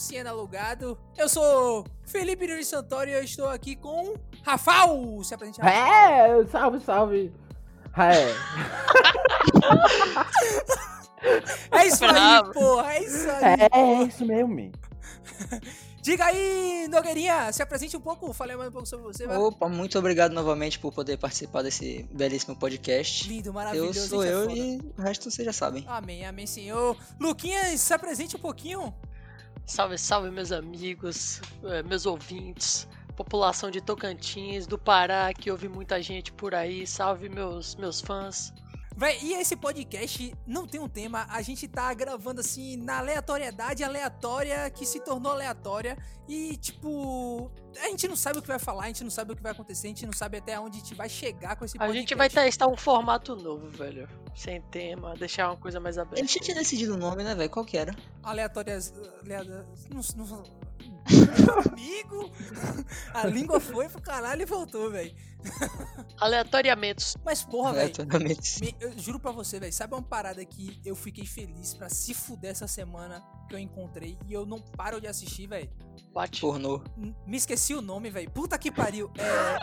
Cena 0.00 0.30
Alugado. 0.30 0.98
Eu 1.16 1.28
sou 1.28 1.84
Felipe 2.06 2.46
Nunes 2.46 2.66
Santoro 2.66 3.08
e 3.08 3.12
eu 3.12 3.22
estou 3.22 3.48
aqui 3.48 3.76
com 3.76 4.14
Rafael! 4.42 5.22
Se 5.22 5.34
apresente, 5.34 5.60
Rafael. 5.60 6.42
É, 6.42 6.46
salve, 6.46 6.80
salve. 6.80 7.32
É. 7.96 8.34
É 11.70 11.86
isso 11.86 12.04
aí, 12.04 12.52
porra, 12.52 12.94
é 12.94 13.04
isso 13.04 13.28
aí. 13.30 13.68
É, 13.72 13.78
é 13.78 14.02
isso 14.04 14.24
mesmo. 14.24 14.72
Diga 16.00 16.24
aí, 16.24 16.88
Nogueirinha, 16.88 17.52
se 17.52 17.62
apresente 17.62 17.94
um 17.94 18.00
pouco, 18.00 18.32
fale 18.32 18.56
mais 18.56 18.70
um 18.70 18.72
pouco 18.72 18.88
sobre 18.88 19.04
você. 19.04 19.26
vai. 19.26 19.36
Opa, 19.36 19.68
muito 19.68 19.98
obrigado 19.98 20.32
novamente 20.32 20.78
por 20.78 20.94
poder 20.94 21.18
participar 21.18 21.60
desse 21.62 22.08
belíssimo 22.10 22.56
podcast. 22.56 23.28
Lindo, 23.28 23.50
Eu 23.50 23.52
maravilhoso. 23.52 24.08
sou 24.08 24.22
gente, 24.22 24.32
é 24.32 24.34
eu 24.34 24.48
foda. 24.48 24.58
e 24.58 24.80
o 24.98 25.02
resto 25.02 25.30
vocês 25.30 25.44
já 25.44 25.52
sabem. 25.52 25.84
Amém, 25.86 26.24
amém, 26.24 26.46
senhor. 26.46 26.96
Luquinhas, 27.20 27.78
se 27.78 27.92
apresente 27.92 28.34
um 28.34 28.40
pouquinho. 28.40 28.94
Salve, 29.66 29.96
salve, 29.98 30.30
meus 30.30 30.50
amigos, 30.52 31.40
eh, 31.64 31.82
meus 31.82 32.06
ouvintes, 32.06 32.88
população 33.16 33.70
de 33.70 33.80
Tocantins, 33.80 34.66
do 34.66 34.78
Pará, 34.78 35.32
que 35.32 35.50
ouve 35.50 35.68
muita 35.68 36.02
gente 36.02 36.32
por 36.32 36.54
aí. 36.54 36.86
Salve, 36.86 37.28
meus, 37.28 37.76
meus 37.76 38.00
fãs. 38.00 38.52
Véi, 38.96 39.18
e 39.22 39.32
esse 39.34 39.56
podcast 39.56 40.34
não 40.46 40.66
tem 40.66 40.78
um 40.78 40.88
tema, 40.88 41.26
a 41.30 41.40
gente 41.40 41.66
tá 41.66 41.94
gravando 41.94 42.40
assim 42.40 42.76
na 42.76 42.98
aleatoriedade 42.98 43.82
aleatória 43.82 44.68
que 44.68 44.84
se 44.84 45.00
tornou 45.00 45.32
aleatória 45.32 45.96
e 46.28 46.54
tipo, 46.58 47.50
a 47.78 47.88
gente 47.88 48.08
não 48.08 48.16
sabe 48.16 48.38
o 48.38 48.42
que 48.42 48.48
vai 48.48 48.58
falar, 48.58 48.84
a 48.84 48.86
gente 48.88 49.04
não 49.04 49.10
sabe 49.10 49.32
o 49.32 49.36
que 49.36 49.42
vai 49.42 49.52
acontecer, 49.52 49.86
a 49.86 49.90
gente 49.90 50.06
não 50.06 50.12
sabe 50.12 50.38
até 50.38 50.58
onde 50.58 50.78
a 50.78 50.80
gente 50.80 50.94
vai 50.94 51.08
chegar 51.08 51.56
com 51.56 51.64
esse 51.64 51.76
A 51.76 51.80
podcast. 51.80 52.00
gente 52.00 52.14
vai 52.16 52.28
testar 52.28 52.66
um 52.68 52.76
formato 52.76 53.36
novo, 53.36 53.68
velho. 53.70 54.08
Sem 54.34 54.60
tema, 54.62 55.14
deixar 55.14 55.48
uma 55.50 55.56
coisa 55.56 55.78
mais 55.80 55.96
A 55.98 56.02
gente 56.04 56.12
aberta. 56.20 56.40
tinha 56.44 56.56
decidido 56.56 56.94
o 56.94 56.96
nome, 56.96 57.22
né, 57.24 57.34
velho? 57.34 57.50
Qual 57.50 57.64
que 57.64 57.76
era? 57.76 57.94
aleatórias, 58.22 58.92
aleatórias 59.22 60.14
não, 60.16 60.26
não, 60.26 60.42
amigo, 61.72 62.30
a 63.14 63.26
língua 63.26 63.58
foi 63.58 63.88
pro 63.88 64.00
caralho 64.00 64.42
e 64.42 64.44
voltou, 64.44 64.90
velho. 64.90 65.14
Aleatoriamentos. 66.18 67.16
Mas 67.24 67.42
porra, 67.42 67.72
velho, 67.72 67.92
Aleatoriamente. 67.94 68.60
Me- 68.60 68.76
Eu 68.80 68.96
juro 68.98 69.18
pra 69.18 69.32
você, 69.32 69.58
velho. 69.58 69.72
Sabe 69.72 69.94
uma 69.94 70.02
parada 70.02 70.44
que 70.44 70.80
eu 70.84 70.94
fiquei 70.94 71.24
feliz 71.26 71.74
pra 71.74 71.88
se 71.88 72.12
fuder 72.14 72.50
essa 72.50 72.66
semana 72.66 73.22
que 73.48 73.54
eu 73.54 73.58
encontrei 73.58 74.18
e 74.28 74.32
eu 74.32 74.44
não 74.44 74.60
paro 74.60 75.00
de 75.00 75.06
assistir, 75.06 75.46
velho? 75.46 75.70
Bate. 76.12 76.40
Pornô. 76.40 76.82
Me 77.26 77.36
esqueci 77.36 77.59
o 77.74 77.82
nome, 77.82 78.10
velho. 78.10 78.30
Puta 78.30 78.58
que 78.58 78.70
pariu. 78.70 79.10
É. 79.16 79.58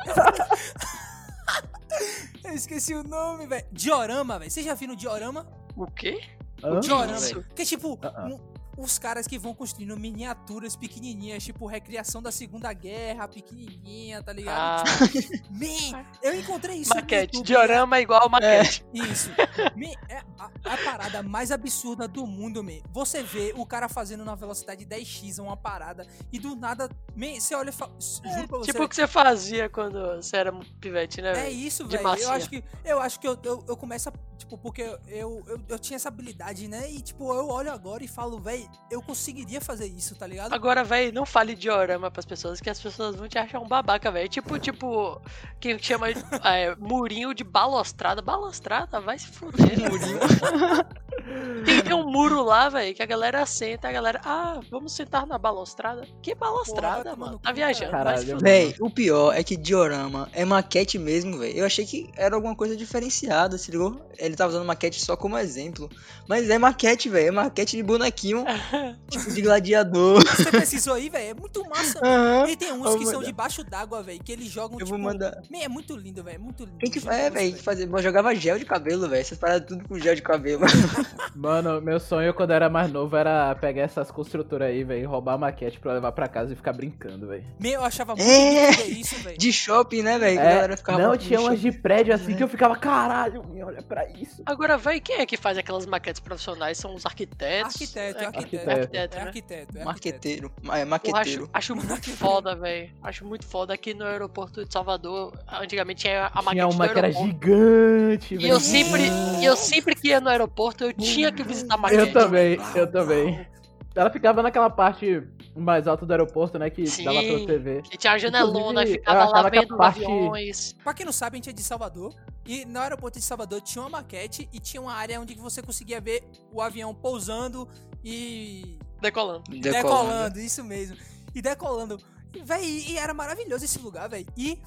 eu 2.50 2.54
esqueci 2.54 2.94
o 2.94 3.04
nome, 3.04 3.48
velho. 3.48 3.66
Diorama, 3.72 4.40
velho. 4.40 4.52
Vocês 4.52 4.66
já 4.66 4.74
viram 4.74 4.96
Diorama? 4.96 5.48
O 5.76 5.86
quê? 5.88 6.22
Hã? 6.64 6.80
Diorama. 6.80 7.44
Que 7.56 7.62
é 7.62 7.66
tipo. 7.66 8.00
Ah. 8.02 8.26
um- 8.28 8.57
os 8.78 9.00
caras 9.00 9.28
que 9.28 9.38
vão 9.40 9.54
construindo 9.56 9.98
miniaturas 9.98 10.76
pequenininhas, 10.76 11.44
tipo 11.44 11.66
recriação 11.66 12.22
da 12.22 12.32
Segunda 12.32 12.72
Guerra, 12.74 13.28
pequenininha, 13.28 14.22
tá 14.22 14.32
ligado? 14.32 14.88
Ah, 14.88 15.08
Tipo, 15.08 15.34
man, 15.52 16.06
eu 16.22 16.36
encontrei 16.40 16.78
isso 16.78 16.92
no 16.92 16.96
maquete. 17.02 17.36
YouTube, 17.38 17.46
Diorama 17.48 18.00
igual 18.00 18.30
maquete. 18.30 18.86
Isso. 18.94 19.30
Me- 19.76 19.96
é 20.10 20.18
a, 20.38 20.46
a 20.66 20.78
parada 20.86 21.24
mais 21.24 21.52
absurda 21.52 22.08
do 22.08 22.26
mundo, 22.28 22.64
me. 22.64 22.84
Você 22.94 23.24
vê 23.24 23.54
o 23.58 23.66
cara 23.66 23.90
fazendo 23.90 24.24
na 24.24 24.36
velocidade 24.36 24.86
10x 24.86 25.40
uma 25.42 25.58
parada 25.58 26.06
e 26.32 26.38
do 26.40 26.56
nada, 26.56 26.90
me, 27.16 27.42
você 27.42 27.56
olha 27.56 27.70
e 27.70 27.74
fala, 27.74 27.92
juro 28.00 28.48
pra 28.48 28.58
você. 28.60 28.72
Tipo 28.72 28.84
o 28.84 28.90
que 28.90 28.96
você 28.96 29.08
fazia 29.08 29.68
quando 29.70 30.16
você 30.22 30.38
era 30.38 30.54
um 30.54 30.60
pivete, 30.80 31.22
né? 31.22 31.48
é 31.48 31.50
isso, 31.50 31.84
de 31.86 31.98
velho. 31.98 32.08
Eu 32.20 32.32
acho 32.32 32.50
que 32.50 32.64
eu 32.86 33.00
acho 33.02 33.20
que 33.20 33.28
eu, 33.28 33.38
eu, 33.44 33.66
eu 33.68 33.76
começo 33.78 34.10
a, 34.10 34.14
tipo, 34.38 34.58
porque 34.58 34.82
eu, 35.08 35.42
eu, 35.48 35.62
eu 35.68 35.80
tinha 35.80 35.96
essa 35.96 36.10
habilidade, 36.10 36.68
né? 36.68 36.90
E 36.92 37.02
tipo, 37.02 37.34
eu 37.34 37.48
olho 37.50 37.72
agora 37.72 38.04
e 38.04 38.08
falo, 38.08 38.40
velho, 38.40 38.67
eu 38.90 39.02
conseguiria 39.02 39.60
fazer 39.60 39.88
isso, 39.88 40.16
tá 40.16 40.26
ligado? 40.26 40.54
Agora, 40.54 40.84
velho, 40.84 41.14
não 41.14 41.26
fale 41.26 41.56
diorama 41.56 42.10
pras 42.10 42.26
pessoas, 42.26 42.62
que 42.62 42.70
as 42.70 42.80
pessoas 42.80 43.16
vão 43.16 43.28
te 43.28 43.38
achar 43.38 43.60
um 43.60 43.68
babaca, 43.68 44.12
velho. 44.12 44.30
Tipo, 44.30 44.58
tipo, 44.60 45.22
quem 45.60 45.78
chama 45.80 46.08
é, 46.44 46.76
murinho 46.76 47.34
de 47.34 47.44
balustrada. 47.44 48.22
Balustrada? 48.22 49.00
Vai 49.02 49.20
se 49.20 49.28
fuder. 49.28 49.78
Murinho. 49.80 50.20
tem, 51.66 51.82
tem 51.82 51.94
um 51.94 52.10
muro 52.10 52.44
lá, 52.44 52.70
velho, 52.70 52.94
que 52.96 53.04
a 53.04 53.06
galera 53.06 53.46
senta, 53.46 53.88
a 53.90 53.92
galera, 53.92 54.22
ah, 54.24 54.60
vamos 54.72 54.94
sentar 54.94 55.26
na 55.28 55.38
balustrada. 55.38 56.08
Que 56.22 56.36
Porra, 56.36 56.52
balustrada, 56.52 57.04
tomar 57.12 57.18
mano? 57.18 57.32
no 57.34 57.40
Tá 57.40 57.52
viajando, 57.52 57.92
caralho. 57.92 58.38
Véi, 58.40 58.76
o 58.80 58.90
pior 58.90 59.34
é 59.36 59.44
que 59.44 59.56
diorama 59.58 60.30
é 60.34 60.46
maquete 60.46 60.98
mesmo, 60.98 61.38
velho. 61.38 61.58
Eu 61.58 61.66
achei 61.66 61.86
que 61.86 62.10
era 62.16 62.36
alguma 62.36 62.56
coisa 62.56 62.76
diferenciada, 62.76 63.58
se 63.58 63.72
ligou? 63.72 64.02
Ele 64.18 64.36
tava 64.36 64.52
usando 64.52 64.66
maquete 64.66 65.04
só 65.04 65.16
como 65.16 65.38
exemplo. 65.38 65.90
Mas 66.28 66.50
é 66.50 66.58
maquete, 66.58 67.10
velho. 67.10 67.28
É 67.28 67.32
maquete 67.32 67.78
de 67.78 67.84
bonequinho, 67.84 68.44
tipo 69.10 69.32
de 69.32 69.42
gladiador. 69.42 70.24
Você 70.26 70.50
precisou 70.52 70.94
aí, 70.96 71.10
velho? 71.10 71.30
É 71.30 71.34
muito 71.34 71.68
massa, 71.70 72.00
velho. 72.00 72.50
E 72.50 72.56
tem 72.56 72.72
uns 72.72 72.78
que 72.78 72.84
vou 72.84 73.04
são 73.06 73.14
mandar. 73.16 73.26
debaixo 73.26 73.64
d'água, 73.64 74.02
velho, 74.04 74.20
que 74.24 74.32
eles 74.32 74.48
jogam, 74.48 74.80
Eu 74.80 74.86
tipo... 74.86 74.90
vou 74.90 75.00
mandar. 75.00 75.42
Man, 75.52 75.60
é 75.60 75.68
muito 75.68 75.96
lindo, 75.96 76.24
velho, 76.24 76.36
é 76.36 76.40
muito 76.40 76.64
lindo. 76.66 76.78
Quem 76.80 76.90
que 76.92 77.00
Juro 77.00 77.14
é, 77.14 77.30
velho? 77.30 77.54
que 77.54 77.62
fazia- 77.62 77.86
Eu 77.92 78.02
jogava 78.02 78.34
gel 78.36 78.58
de 78.58 78.66
cabelo, 78.66 79.08
velho. 79.08 79.22
Essas 79.22 79.38
paradas 79.38 79.68
tudo 79.68 79.88
com 79.88 79.98
gel 80.00 80.16
de 80.16 80.22
cabelo. 80.22 80.64
Mano, 81.36 81.82
meu 81.82 82.00
sonho 82.00 82.34
quando 82.34 82.52
eu 82.52 82.56
era 82.56 82.70
mais 82.70 82.92
novo 82.92 83.16
era 83.16 83.54
pegar 83.56 83.84
essas 83.84 84.10
construtoras 84.12 84.68
aí, 84.70 84.84
velho, 84.84 85.10
roubar 85.10 85.34
a 85.34 85.38
maquete 85.38 85.80
pra 85.80 85.94
levar 85.94 86.12
pra 86.12 86.28
casa 86.28 86.54
e 86.54 86.56
ficar 86.56 86.74
brincando, 86.74 87.28
velho. 87.28 87.44
Man, 87.60 87.70
eu 87.70 87.84
achava 87.84 88.16
muito 88.16 88.28
É. 88.30 88.72
lindo 88.72 88.78
ver 88.84 88.90
isso, 89.00 89.16
velho. 89.24 89.38
De 89.38 89.54
shopping, 89.54 90.02
né, 90.04 90.18
velho? 90.18 90.40
Que 90.40 90.92
É, 90.92 90.98
não, 90.98 91.18
tinha 91.18 91.40
umas 91.42 91.60
de 91.60 91.72
prédio 91.72 92.14
assim 92.14 92.36
que 92.36 92.44
eu 92.44 92.48
ficava, 92.48 92.76
caralho, 92.76 93.44
me 93.48 93.64
olha 93.64 93.82
pra 93.82 94.08
isso. 94.10 94.42
Agora, 94.46 94.78
velho, 94.78 95.02
quem 95.02 95.18
é 95.18 95.26
que 95.26 95.38
faz 95.38 95.58
aquelas 95.58 95.86
maquetes 95.86 96.20
profissionais? 96.20 96.78
São 96.78 96.94
os 96.96 97.06
arquitetos? 97.06 97.74
Arquiteto, 97.76 98.20
É, 98.20 98.26
arquiteto. 98.26 98.70
arquiteto, 98.70 99.16
É 99.16 99.20
né? 99.20 99.26
arquiteto, 99.26 99.78
é 99.78 99.82
arquiteto. 99.82 99.86
Marqueteiro. 99.86 100.52
É, 100.58 100.62
Porra, 100.62 100.76
acho, 100.82 100.88
maqueteiro. 100.90 101.50
acho 101.54 101.76
muito 101.76 102.10
foda, 102.18 102.56
velho. 102.56 102.90
Acho 103.04 103.26
muito 103.26 103.46
foda. 103.46 103.74
Aqui 103.74 103.94
no 103.94 104.06
aeroporto 104.06 104.66
de 104.66 104.72
Salvador, 104.74 105.34
antigamente 105.62 106.02
tinha 106.02 106.28
a 106.28 106.42
maquete 106.42 106.54
Tinha 106.56 106.68
uma 106.68 106.88
do 106.88 106.94
que 106.94 107.00
era 107.00 107.12
gigante, 107.12 108.34
E 108.34 108.38
velho. 108.38 108.50
eu 108.54 108.60
sempre, 108.60 109.02
e 109.42 109.46
eu 109.46 109.56
sempre 109.56 109.96
que 109.96 110.10
ia 110.10 110.20
no 110.22 110.30
aeroporto, 110.30 110.84
eu 110.84 110.94
tinha 110.94 111.07
que 111.34 111.44
visitar 111.44 111.76
a 111.76 111.78
maquete. 111.78 112.02
Eu 112.02 112.14
também, 112.14 112.58
eu 112.76 112.92
também. 112.92 113.48
Ela 113.96 114.12
ficava 114.12 114.44
naquela 114.44 114.70
parte 114.70 115.24
mais 115.56 115.88
alta 115.88 116.06
do 116.06 116.12
aeroporto, 116.12 116.60
né, 116.60 116.70
que 116.70 116.86
Sim. 116.86 117.04
dava 117.06 117.20
pra 117.20 117.32
você 117.40 117.58
ver. 117.58 117.84
E 117.92 117.98
tinha 117.98 118.14
a 118.14 118.18
janelona, 118.20 118.82
Inclusive, 118.82 119.00
ficava 119.00 119.26
lá 119.26 119.50
vendo 119.50 119.76
parte- 119.76 120.06
aviões. 120.06 120.74
Pra 120.84 120.94
quem 120.94 121.04
não 121.06 121.12
sabe, 121.14 121.36
a 121.36 121.38
gente 121.38 121.50
é 121.50 121.54
de 121.54 121.64
Salvador. 121.64 122.14
E 122.46 122.64
no 122.66 122.80
aeroporto 122.80 123.18
de 123.18 123.26
Salvador 123.26 123.60
tinha 123.62 123.82
uma 123.82 123.90
maquete 123.90 124.48
e 124.54 124.60
tinha 124.60 124.80
uma 124.82 124.94
área 124.94 125.20
onde 125.20 125.34
você 125.34 125.64
conseguia 125.64 126.00
ver 126.00 126.24
o 126.52 126.62
avião 126.62 126.94
pousando 126.94 127.68
e 128.04 128.78
Decolando. 129.02 129.44
decolando, 129.60 130.40
isso 130.40 130.64
mesmo. 130.64 130.96
E 131.34 131.42
decolando. 131.42 131.98
Véi, 132.46 132.64
e 132.64 132.92
e 132.92 132.98
era 133.00 133.14
maravilhoso 133.16 133.66
esse 133.66 133.80
lugar, 133.80 134.08
velho. 134.08 134.28
E 134.38 134.60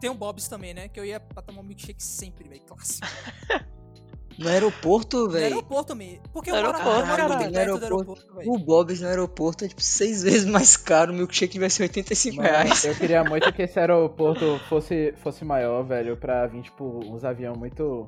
tem 0.00 0.08
o 0.08 0.14
Bob's 0.14 0.48
também, 0.48 0.72
né? 0.72 0.88
Que 0.88 0.98
eu 0.98 1.04
ia 1.04 1.20
pra 1.20 1.42
tomar 1.42 1.60
um 1.60 1.64
milkshake 1.64 2.02
sempre, 2.02 2.48
velho. 2.48 2.62
Clássico. 2.62 3.06
No 4.38 4.48
aeroporto, 4.48 5.16
No 5.24 5.30
velho. 5.30 5.44
aeroporto 5.56 5.96
mesmo. 5.96 6.20
Porque 6.32 6.50
No 6.50 6.56
aeroporto, 6.56 6.88
eu 6.88 7.06
moro 7.06 7.06
muito 7.06 7.16
caralho. 7.16 7.52
perto 7.52 7.68
No 7.78 7.82
aeroporto, 7.82 8.34
velho. 8.34 8.52
O 8.52 8.58
Bob's 8.58 9.00
no 9.00 9.08
aeroporto 9.08 9.64
é 9.64 9.68
tipo 9.68 9.82
seis 9.82 10.22
vezes 10.24 10.44
mais 10.44 10.76
caro. 10.76 11.12
O 11.12 11.16
milkshake 11.16 11.58
vai 11.58 11.68
ser 11.70 11.82
85 11.84 12.36
Mano, 12.36 12.48
reais. 12.48 12.84
eu 12.84 12.94
queria 12.94 13.24
muito 13.24 13.52
que 13.52 13.62
esse 13.62 13.78
aeroporto 13.80 14.58
fosse, 14.68 15.12
fosse 15.22 15.44
maior, 15.44 15.82
velho, 15.82 16.16
pra 16.16 16.46
vir, 16.46 16.62
tipo, 16.62 17.00
uns 17.04 17.24
aviões 17.24 17.58
muito, 17.58 18.04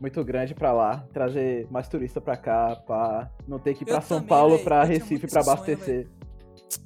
muito 0.00 0.22
grande 0.24 0.54
pra 0.54 0.72
lá, 0.72 1.04
trazer 1.12 1.66
mais 1.70 1.88
turista 1.88 2.20
pra 2.20 2.36
cá, 2.36 2.76
pra 2.86 3.28
não 3.48 3.58
ter 3.58 3.74
que 3.74 3.82
ir 3.82 3.88
Eu 3.88 3.94
pra 3.94 4.00
São 4.02 4.18
também, 4.18 4.28
Paulo, 4.28 4.58
tinha 4.58 4.84
Recife 4.84 5.26
pra 5.26 5.40
esse 5.40 5.44
sonho, 5.44 5.56
abastecer. 5.56 6.08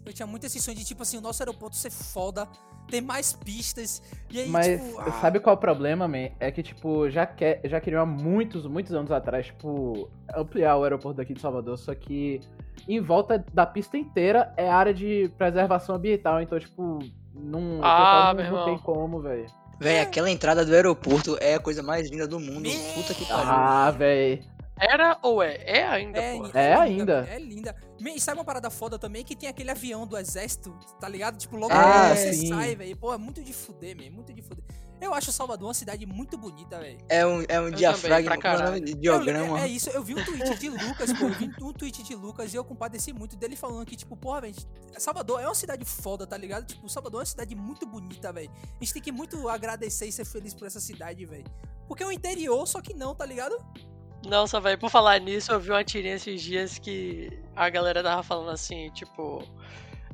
Eu 0.07 0.13
tinha 0.13 0.27
muito 0.27 0.47
esse 0.47 0.61
sonho 0.61 0.77
de, 0.77 0.85
tipo 0.85 1.03
assim, 1.03 1.19
o 1.19 1.21
nosso 1.21 1.43
aeroporto 1.43 1.75
ser 1.75 1.91
foda, 1.91 2.47
ter 2.89 3.01
mais 3.01 3.33
pistas. 3.33 4.01
E 4.31 4.41
aí, 4.41 4.49
Mas 4.49 4.81
tipo. 4.81 5.01
ah, 5.01 5.11
sabe 5.21 5.41
qual 5.41 5.55
é 5.55 5.57
o 5.57 5.61
problema, 5.61 6.07
man? 6.07 6.29
É 6.39 6.53
que, 6.53 6.63
tipo, 6.63 7.11
já, 7.11 7.27
quer, 7.27 7.61
já 7.65 7.81
queriam 7.81 8.03
há 8.03 8.07
muitos, 8.07 8.67
muitos 8.67 8.95
anos 8.95 9.11
atrás, 9.11 9.47
tipo, 9.47 10.09
ampliar 10.35 10.77
o 10.77 10.85
aeroporto 10.85 11.17
daqui 11.17 11.35
de 11.35 11.41
Salvador, 11.41 11.77
só 11.77 11.93
que 11.95 12.41
em 12.89 13.01
volta 13.01 13.45
da 13.53 13.67
pista 13.67 13.99
inteira 13.99 14.53
é 14.57 14.71
área 14.71 14.95
de 14.95 15.29
preservação 15.37 15.97
ambiental, 15.97 16.41
então, 16.41 16.59
tipo, 16.61 17.01
não, 17.35 17.81
Ah, 17.83 18.33
não, 18.33 18.51
não 18.51 18.65
tem 18.65 18.79
como, 18.79 19.21
velho. 19.21 19.47
Véi, 19.79 20.01
aquela 20.01 20.31
entrada 20.31 20.65
do 20.65 20.73
aeroporto 20.73 21.37
é 21.41 21.55
a 21.55 21.61
coisa 21.61 21.83
mais 21.83 22.09
linda 22.11 22.27
do 22.27 22.41
mundo. 22.41 22.69
Puta 22.95 23.13
que 23.13 23.27
pariu. 23.27 23.45
Ah, 23.45 23.91
velho. 23.91 24.43
Era 24.79 25.19
ou 25.23 25.43
é? 25.43 25.57
É 25.65 25.87
ainda, 25.87 26.19
É, 26.21 26.37
pô. 26.37 26.45
É 26.47 26.49
linda, 26.49 26.83
ainda. 26.83 27.23
velho, 27.23 27.35
É 27.35 27.39
linda. 27.39 27.77
Me- 28.01 28.15
E 28.17 28.21
sabe 28.21 28.39
uma 28.39 28.45
parada 28.45 28.69
foda 28.71 28.99
também? 28.99 29.25
Que 29.25 29.35
tem 29.35 29.49
aquele 29.49 29.71
avião 29.71 30.07
do 30.07 30.17
exército, 30.19 30.77
tá 31.01 31.09
ligado? 31.09 31.39
Tipo, 31.39 31.57
logo 31.57 31.73
Ah, 31.73 32.15
você 32.15 32.33
sim. 32.35 32.49
sai, 32.49 32.77
velho. 32.77 32.95
Pô, 32.97 33.13
é 33.13 33.17
muito 33.17 33.43
de 33.43 33.53
fuder, 33.55 33.97
man. 33.97 34.11
Muito 34.11 34.33
de 34.35 34.43
fuder. 34.43 34.63
Eu 35.01 35.13
acho 35.13 35.31
Salvador 35.31 35.69
uma 35.69 35.75
cidade 35.75 36.07
muito 36.07 36.39
bonita, 36.39 36.79
velho. 36.79 36.99
É 37.09 37.27
um, 37.27 37.45
é 37.49 37.61
um 37.61 37.71
diafragma, 37.71 38.31
pra 38.31 38.35
é 38.35 38.39
caralho. 38.39 38.81
diograma. 38.97 39.47
Eu- 39.49 39.57
é 39.59 39.69
isso, 39.69 39.91
eu 39.91 40.03
vi 40.03 40.15
um 40.15 40.25
tweet 40.25 40.59
de 40.59 40.69
Lucas, 40.71 41.13
pô. 41.13 41.25
Eu 41.27 41.35
vi 41.35 41.51
um 41.63 41.73
tweet 41.73 42.03
de 42.03 42.15
Lucas 42.15 42.53
e 42.55 42.57
eu 42.57 42.65
compadeci 42.65 43.13
muito 43.13 43.37
dele 43.37 43.57
falando 43.57 43.85
que, 43.87 43.95
tipo, 43.97 44.17
porra, 44.17 44.43
velho, 44.43 44.55
Salvador 44.99 45.41
é 45.41 45.47
uma 45.47 45.55
cidade 45.55 45.85
foda, 45.85 46.27
tá 46.27 46.37
ligado? 46.37 46.67
Tipo, 46.67 46.89
Salvador 46.89 47.21
é 47.21 47.23
uma 47.23 47.27
cidade 47.27 47.55
muito 47.55 47.87
bonita, 47.87 48.33
velho. 48.33 48.51
A 48.51 48.85
gente 48.85 48.93
tem 48.95 49.03
que 49.03 49.13
muito 49.13 49.49
agradecer 49.51 50.07
e 50.07 50.13
ser 50.13 50.25
feliz 50.25 50.55
por 50.55 50.67
essa 50.67 50.81
cidade, 50.81 51.25
velho. 51.27 51.45
Porque 51.87 52.03
é 52.03 52.07
o 52.07 52.13
interior, 52.13 52.67
só 52.67 52.81
que 52.81 52.95
não, 52.95 53.15
tá 53.15 53.25
ligado? 53.27 53.55
Nossa, 54.25 54.61
velho, 54.61 54.79
por 54.79 54.91
falar 54.91 55.21
nisso, 55.21 55.53
eu 55.53 55.61
vi 55.61 55.71
uma 55.71 55.85
tirinha 55.85 56.15
esses 56.15 56.43
dias 56.43 56.79
que 56.79 57.31
a 57.55 57.69
galera 57.69 58.03
tava 58.03 58.23
falando 58.23 58.51
assim, 58.51 58.91
tipo. 58.91 59.43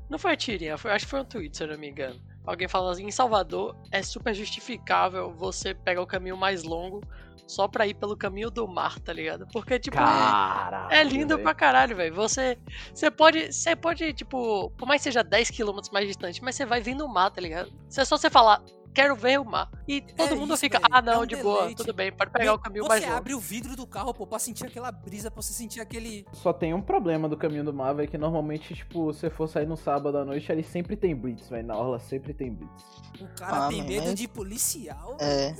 Não 0.08 0.19
foi 0.19 0.32
a 0.32 0.37
tirinha, 0.37 0.76
foi, 0.76 0.90
acho 0.90 1.06
que 1.06 1.10
foi 1.10 1.20
um 1.20 1.25
tweet, 1.25 1.56
se 1.56 1.62
eu 1.62 1.69
não 1.69 1.78
me 1.78 1.88
engano. 1.88 2.20
Alguém 2.44 2.69
falando 2.69 2.93
assim, 2.93 3.06
em 3.06 3.10
Salvador 3.10 3.76
é 3.90 4.02
super 4.02 4.34
justificável 4.34 5.32
você 5.32 5.75
pegar 5.75 6.02
o 6.02 6.06
caminho 6.06 6.37
mais 6.37 6.64
longo 6.64 7.00
só 7.46 7.69
pra 7.69 7.87
ir 7.87 7.94
pelo 7.94 8.16
caminho 8.16 8.50
do 8.50 8.66
mar, 8.66 8.99
tá 8.99 9.12
ligado? 9.12 9.46
Porque, 9.52 9.78
tipo, 9.78 9.96
Caralho. 9.96 10.93
é 10.93 11.05
lindo 11.05 11.34
velho. 11.34 11.43
pra 11.43 11.55
caralho, 11.55 11.96
velho. 11.96 12.14
Você, 12.14 12.58
você 12.93 13.10
pode, 13.10 13.52
você 13.52 13.76
pode, 13.76 14.12
tipo, 14.12 14.70
por 14.70 14.87
mais 14.87 15.00
que 15.00 15.05
seja 15.05 15.25
10km 15.25 15.93
mais 15.93 16.06
distante, 16.06 16.43
mas 16.43 16.56
você 16.56 16.66
vai 16.66 16.81
vir 16.81 16.94
no 16.94 17.08
mar, 17.08 17.31
tá 17.31 17.40
ligado? 17.40 17.72
Se 17.88 18.00
é 18.00 18.05
só 18.05 18.16
você 18.16 18.28
falar, 18.31 18.62
quero 18.94 19.16
ver 19.16 19.40
o 19.40 19.44
mar. 19.44 19.70
E 19.88 20.00
todo 20.00 20.36
mundo 20.36 20.54
isso, 20.54 20.60
fica, 20.60 20.78
velho. 20.78 20.90
ah, 20.94 20.98
É 20.98 21.02
não, 21.02 21.22
um 21.22 21.26
de 21.26 21.36
boa, 21.36 21.74
tudo 21.74 21.92
bem, 21.92 22.12
pode 22.12 22.30
pegar 22.30 22.54
o 22.54 22.58
caminho 22.58 22.84
você 22.84 22.88
mais 22.88 23.02
longo. 23.04 23.14
abre 23.16 23.34
o 23.34 23.40
vidro 23.40 23.74
do 23.76 23.86
carro, 23.86 24.12
pô, 24.14 24.26
pra 24.26 24.38
sentir 24.38 24.66
aquela 24.66 24.90
brisa, 24.92 25.30
pra 25.30 25.42
você 25.42 25.52
sentir 25.52 25.80
aquele. 25.80 26.24
Só 26.32 26.52
tem 26.52 26.72
um 26.74 26.80
problema 26.82 27.28
do 27.28 27.36
caminho 27.36 27.64
do 27.64 27.72
mar, 27.72 27.94
velho, 27.94 28.08
que 28.08 28.18
normalmente, 28.18 28.74
tipo, 28.74 29.12
se 29.12 29.20
você 29.20 29.30
for 29.30 29.48
sair 29.48 29.66
no 29.66 29.76
sábado 29.76 30.18
à 30.18 30.24
noite, 30.24 30.50
ali 30.52 30.62
sempre 30.62 30.96
tem 30.96 31.14
blitz, 31.14 31.48
velho. 31.48 31.66
Na 31.66 31.76
orla 31.76 31.98
sempre 31.98 32.32
tem 32.34 32.52
blitz. 32.52 32.82
O 33.20 33.26
cara 33.38 33.66
Ah, 33.66 33.68
tem 33.68 33.78
mas- 33.78 33.88
medo 33.88 34.14
de 34.14 34.26
policial. 34.28 35.16
É. 35.20 35.52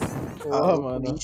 Porra, 0.43 0.73
Ah, 0.75 0.81
mano. 0.81 1.14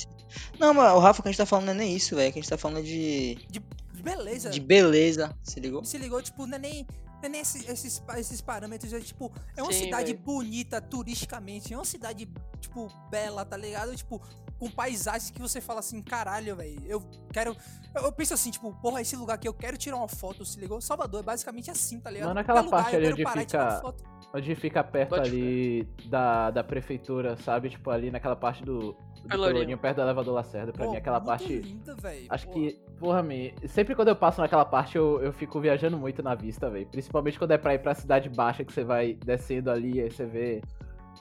Não, 0.58 0.74
mas 0.74 0.92
o 0.94 0.98
Rafa, 0.98 1.20
o 1.20 1.22
que 1.22 1.28
a 1.28 1.32
gente 1.32 1.38
tá 1.38 1.46
falando 1.46 1.66
não 1.66 1.72
é 1.72 1.76
nem 1.76 1.94
isso, 1.96 2.14
velho. 2.16 2.32
Que 2.32 2.38
a 2.38 2.42
gente 2.42 2.50
tá 2.50 2.58
falando 2.58 2.82
de, 2.84 3.36
De 3.50 3.60
beleza. 4.02 4.50
de 4.50 4.60
beleza, 4.60 5.36
se 5.42 5.58
ligou? 5.60 5.84
Se 5.84 5.98
ligou, 5.98 6.22
tipo, 6.22 6.46
não 6.46 6.56
é 6.56 6.58
nem. 6.58 6.86
É 7.22 7.28
nem 7.28 7.40
esse- 7.40 7.66
esses, 7.70 8.02
esses 8.16 8.40
parâmetros, 8.40 8.92
é 8.92 9.00
tipo, 9.00 9.32
é 9.56 9.62
uma 9.62 9.72
Sim, 9.72 9.84
cidade 9.84 10.12
véi. 10.12 10.22
bonita 10.22 10.80
turisticamente, 10.80 11.74
é 11.74 11.76
uma 11.76 11.84
cidade, 11.84 12.28
tipo, 12.60 12.88
bela, 13.10 13.44
tá 13.44 13.56
ligado? 13.56 13.94
Tipo, 13.96 14.22
com 14.58 14.68
paisagens 14.70 15.30
que 15.30 15.40
você 15.40 15.60
fala 15.60 15.80
assim, 15.80 16.02
caralho, 16.02 16.56
velho, 16.56 16.80
eu 16.86 17.02
quero. 17.32 17.56
Eu, 17.94 18.02
eu 18.02 18.12
penso 18.12 18.34
assim, 18.34 18.50
tipo, 18.50 18.72
porra, 18.80 19.00
esse 19.00 19.14
lugar 19.16 19.34
aqui 19.34 19.46
eu 19.48 19.54
quero 19.54 19.76
tirar 19.76 19.96
uma 19.96 20.08
foto, 20.08 20.44
se 20.44 20.58
ligou? 20.60 20.80
Salvador 20.80 21.20
é 21.20 21.22
basicamente 21.22 21.70
assim, 21.70 22.00
tá 22.00 22.10
ligado? 22.10 22.28
Mano, 22.28 22.40
aquela 22.40 22.62
Qualquer 22.62 22.66
lugar 22.76 22.82
parte 22.82 22.94
eu 22.94 22.98
ali 22.98 23.06
quero 23.06 23.14
onde 23.14 23.24
parar 23.24 23.42
e 23.42 23.46
tirar 23.46 23.62
uma 23.64 23.70
fica- 23.70 23.80
foto. 23.82 24.18
Onde 24.34 24.54
fica 24.56 24.84
perto 24.84 25.10
Pode 25.10 25.28
ali 25.30 25.88
da, 26.06 26.50
da 26.50 26.62
prefeitura, 26.62 27.34
sabe? 27.38 27.70
Tipo, 27.70 27.90
ali 27.90 28.10
naquela 28.10 28.36
parte 28.36 28.62
do, 28.62 28.92
do 29.22 29.28
Pelourinho. 29.28 29.78
Perto 29.78 29.96
do 29.96 30.02
elevador 30.02 30.34
Lacerda. 30.34 30.70
Pra 30.70 30.84
Pô, 30.84 30.90
mim, 30.90 30.98
aquela 30.98 31.18
muito 31.18 31.28
parte. 31.28 31.56
linda, 31.60 31.94
véi, 31.94 32.26
Acho 32.28 32.46
pô. 32.46 32.52
que, 32.52 32.78
porra, 32.98 33.22
me... 33.22 33.54
sempre 33.66 33.94
quando 33.94 34.08
eu 34.08 34.16
passo 34.16 34.42
naquela 34.42 34.66
parte 34.66 34.96
eu, 34.98 35.18
eu 35.22 35.32
fico 35.32 35.58
viajando 35.58 35.96
muito 35.96 36.22
na 36.22 36.34
vista, 36.34 36.68
velho. 36.68 36.86
Principalmente 36.88 37.38
quando 37.38 37.52
é 37.52 37.58
pra 37.58 37.72
ir 37.74 37.78
pra 37.78 37.94
cidade 37.94 38.28
baixa, 38.28 38.64
que 38.64 38.72
você 38.72 38.84
vai 38.84 39.14
descendo 39.14 39.70
ali, 39.70 39.98
aí 39.98 40.10
você 40.10 40.26
vê 40.26 40.60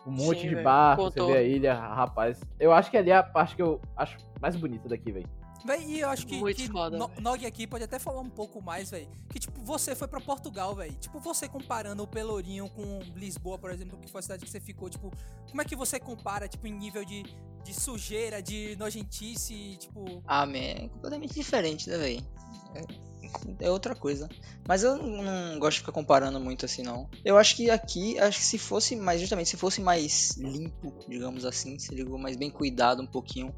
um 0.07 0.11
monte 0.11 0.41
Sim, 0.41 0.49
de 0.49 0.55
barco, 0.63 1.03
você 1.03 1.23
vê 1.25 1.37
a 1.37 1.43
ilha, 1.43 1.73
rapaz. 1.73 2.39
Eu 2.57 2.71
acho 2.71 2.89
que 2.89 2.97
ali 2.97 3.11
é 3.11 3.17
a 3.17 3.23
parte 3.23 3.55
que 3.55 3.61
eu 3.61 3.81
acho 3.95 4.17
mais 4.41 4.55
bonita 4.55 4.87
daqui, 4.87 5.11
velho. 5.11 5.27
Véi, 5.65 5.83
e 5.85 5.99
eu 5.99 6.09
acho 6.09 6.25
que, 6.25 6.37
Muito 6.39 6.55
que 6.55 6.67
foda, 6.69 6.97
No- 6.97 7.07
véi. 7.09 7.19
Nog 7.19 7.45
aqui 7.45 7.67
pode 7.67 7.83
até 7.83 7.99
falar 7.99 8.21
um 8.21 8.29
pouco 8.29 8.61
mais, 8.61 8.89
velho. 8.91 9.09
Que, 9.27 9.37
tipo, 9.37 9.59
você 9.61 9.95
foi 9.95 10.07
pra 10.07 10.21
Portugal, 10.21 10.73
velho. 10.73 10.93
Tipo, 10.93 11.19
você 11.19 11.49
comparando 11.49 12.03
o 12.03 12.07
Pelourinho 12.07 12.69
com 12.69 12.99
Lisboa, 13.15 13.57
por 13.57 13.69
exemplo, 13.71 13.97
que 13.97 14.09
foi 14.09 14.19
a 14.19 14.21
cidade 14.21 14.45
que 14.45 14.49
você 14.51 14.61
ficou, 14.61 14.89
tipo, 14.89 15.11
como 15.49 15.61
é 15.61 15.65
que 15.65 15.75
você 15.75 15.99
compara, 15.99 16.47
tipo, 16.47 16.65
em 16.67 16.71
nível 16.71 17.03
de, 17.03 17.23
de 17.65 17.73
sujeira, 17.73 18.41
de 18.41 18.77
nojentice, 18.77 19.75
tipo... 19.77 20.23
Ah, 20.25 20.45
man, 20.45 20.57
é 20.57 20.87
completamente 20.87 21.33
diferente, 21.33 21.89
né, 21.89 21.97
velho? 21.97 22.25
É, 23.59 23.69
outra 23.69 23.95
coisa. 23.95 24.27
Mas 24.67 24.83
eu 24.83 24.97
não, 24.97 25.23
não 25.23 25.59
gosto 25.59 25.75
de 25.75 25.79
ficar 25.79 25.91
comparando 25.91 26.39
muito 26.39 26.65
assim, 26.65 26.83
não. 26.83 27.09
Eu 27.23 27.37
acho 27.37 27.55
que 27.55 27.69
aqui, 27.69 28.19
acho 28.19 28.39
que 28.39 28.45
se 28.45 28.57
fosse 28.57 28.95
mais, 28.95 29.19
justamente, 29.19 29.49
se 29.49 29.57
fosse 29.57 29.81
mais 29.81 30.35
limpo, 30.37 30.93
digamos 31.07 31.45
assim, 31.45 31.77
se 31.79 31.93
ligou 31.93 32.17
mais 32.17 32.35
bem 32.35 32.49
cuidado 32.49 33.01
um 33.01 33.07
pouquinho. 33.07 33.53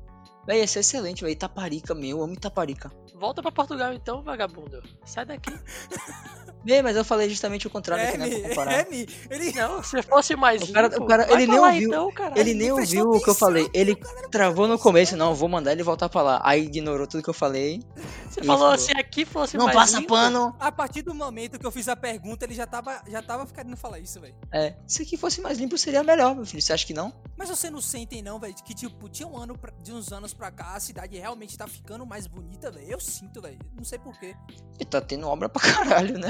Véi, 0.46 0.60
ia 0.60 0.68
ser 0.68 0.80
excelente, 0.80 1.22
velho. 1.22 1.34
Itaparica, 1.34 1.94
meu, 1.94 2.18
eu 2.18 2.24
amo 2.24 2.34
Itaparica. 2.34 2.92
Volta 3.16 3.42
pra 3.42 3.52
Portugal 3.52 3.94
então, 3.94 4.24
vagabundo. 4.24 4.82
Sai 5.06 5.26
daqui. 5.26 5.52
Bem, 6.64 6.84
mas 6.84 6.96
eu 6.96 7.06
falei 7.06 7.30
justamente 7.30 7.66
o 7.68 7.70
contrário 7.70 8.04
É, 8.04 8.10
aqui, 8.10 8.18
né, 8.18 8.28
pra 8.30 8.50
comparar. 8.50 8.72
é, 8.74 8.88
ele... 9.30 9.52
Não, 9.54 9.82
se 9.84 10.02
fosse 10.04 10.36
mais 10.36 10.62
O 10.62 10.72
cara- 10.74 10.88
limpo, 10.90 11.04
o 11.04 11.08
cara- 11.08 11.26
vai 11.26 11.36
ele 11.42 11.48
nem 11.48 11.60
ouviu- 11.60 11.88
então, 11.90 12.12
cara. 12.12 12.40
Ele 12.40 12.54
nem 12.54 12.72
ouviu 12.72 13.10
o 13.12 13.22
que 13.24 13.30
eu 13.30 13.34
falei. 13.36 13.70
Ele 13.74 13.96
cara 13.96 14.30
travou 14.30 14.68
no 14.68 14.78
começo, 14.78 15.16
não, 15.16 15.34
vou 15.34 15.48
mandar 15.50 15.72
ele 15.72 15.84
voltar 15.84 16.10
pra 16.10 16.22
lá. 16.22 16.42
Aí 16.44 16.66
ignorou 16.66 17.08
tudo 17.08 17.24
que 17.24 17.30
eu 17.30 17.34
falei. 17.34 17.82
Você 18.30 18.44
falou 18.44 18.72
pô. 18.72 18.78
se 18.78 18.92
aqui 18.92 19.26
fosse 19.26 19.58
Não 19.58 19.66
mais 19.66 19.76
passa 19.78 19.98
limpo, 20.00 20.10
pano. 20.14 20.56
A 20.60 20.72
partir 20.72 21.02
do 21.02 21.14
momento 21.16 21.58
que 21.58 21.66
eu 21.66 21.72
fiz 21.72 21.88
a 21.88 21.96
pergunta, 21.96 22.46
ele 22.46 22.54
já 22.54 22.68
tava, 22.68 23.02
já 23.08 23.22
tava 23.22 23.46
querendo 23.48 23.76
falar 23.78 24.00
isso, 24.00 24.20
velho. 24.20 24.36
É, 24.52 24.76
se 24.86 25.02
aqui 25.02 25.18
fosse 25.18 25.42
mais 25.42 25.58
limpo 25.58 25.78
seria 25.78 26.04
melhor, 26.04 26.36
meu 26.36 26.46
filho. 26.46 26.62
Você 26.62 26.74
acha 26.74 26.86
que 26.86 26.94
não? 26.94 27.12
Mas 27.38 27.50
você 27.50 27.70
não 27.70 27.82
sentem 27.82 28.22
não, 28.22 28.38
velho, 28.40 28.54
que 28.54 28.74
tipo, 28.74 29.08
tinha 29.10 29.28
um 29.28 29.38
ano 29.38 29.58
pra- 29.58 29.72
de 29.82 29.92
uns 29.92 30.12
anos 30.12 30.34
pra 30.34 30.52
cá, 30.52 30.76
a 30.76 30.80
cidade 30.80 31.18
realmente 31.18 31.58
tá 31.58 31.68
ficando 31.68 32.06
mais 32.06 32.28
bonita, 32.28 32.70
velho. 32.70 32.86
Eu 32.88 33.00
sinto, 33.00 33.42
velho. 33.42 33.58
Não 33.76 33.84
sei 33.84 33.98
porquê. 33.98 34.36
E 34.80 34.86
tá 34.86 35.00
tendo 35.02 35.28
obra 35.28 35.48
pra 35.50 35.62
caralho, 35.62 36.20
né? 36.20 36.30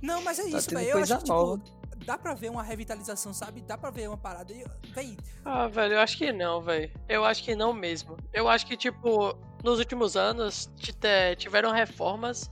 Não, 0.00 0.22
mas 0.22 0.38
é 0.38 0.42
Tá 0.50 0.58
isso, 0.58 0.70
velho. 0.70 0.88
Eu 0.88 0.92
coisa 0.92 1.16
acho 1.16 1.24
que, 1.24 1.30
nova. 1.30 1.58
tipo, 1.58 2.04
dá 2.04 2.18
pra 2.18 2.34
ver 2.34 2.50
uma 2.50 2.62
revitalização, 2.62 3.32
sabe? 3.32 3.60
Dá 3.60 3.76
pra 3.76 3.90
ver 3.90 4.08
uma 4.08 4.16
parada. 4.16 4.52
E, 4.52 4.64
Véi, 4.94 5.16
Ah, 5.44 5.68
velho, 5.68 5.94
eu 5.94 6.00
acho 6.00 6.16
que 6.18 6.32
não, 6.32 6.60
velho. 6.60 6.90
Eu 7.08 7.24
acho 7.24 7.42
que 7.44 7.54
não 7.54 7.72
mesmo. 7.72 8.16
Eu 8.32 8.48
acho 8.48 8.66
que, 8.66 8.76
tipo, 8.76 9.36
nos 9.62 9.78
últimos 9.78 10.16
anos 10.16 10.70
tiveram 11.36 11.70
reformas 11.72 12.50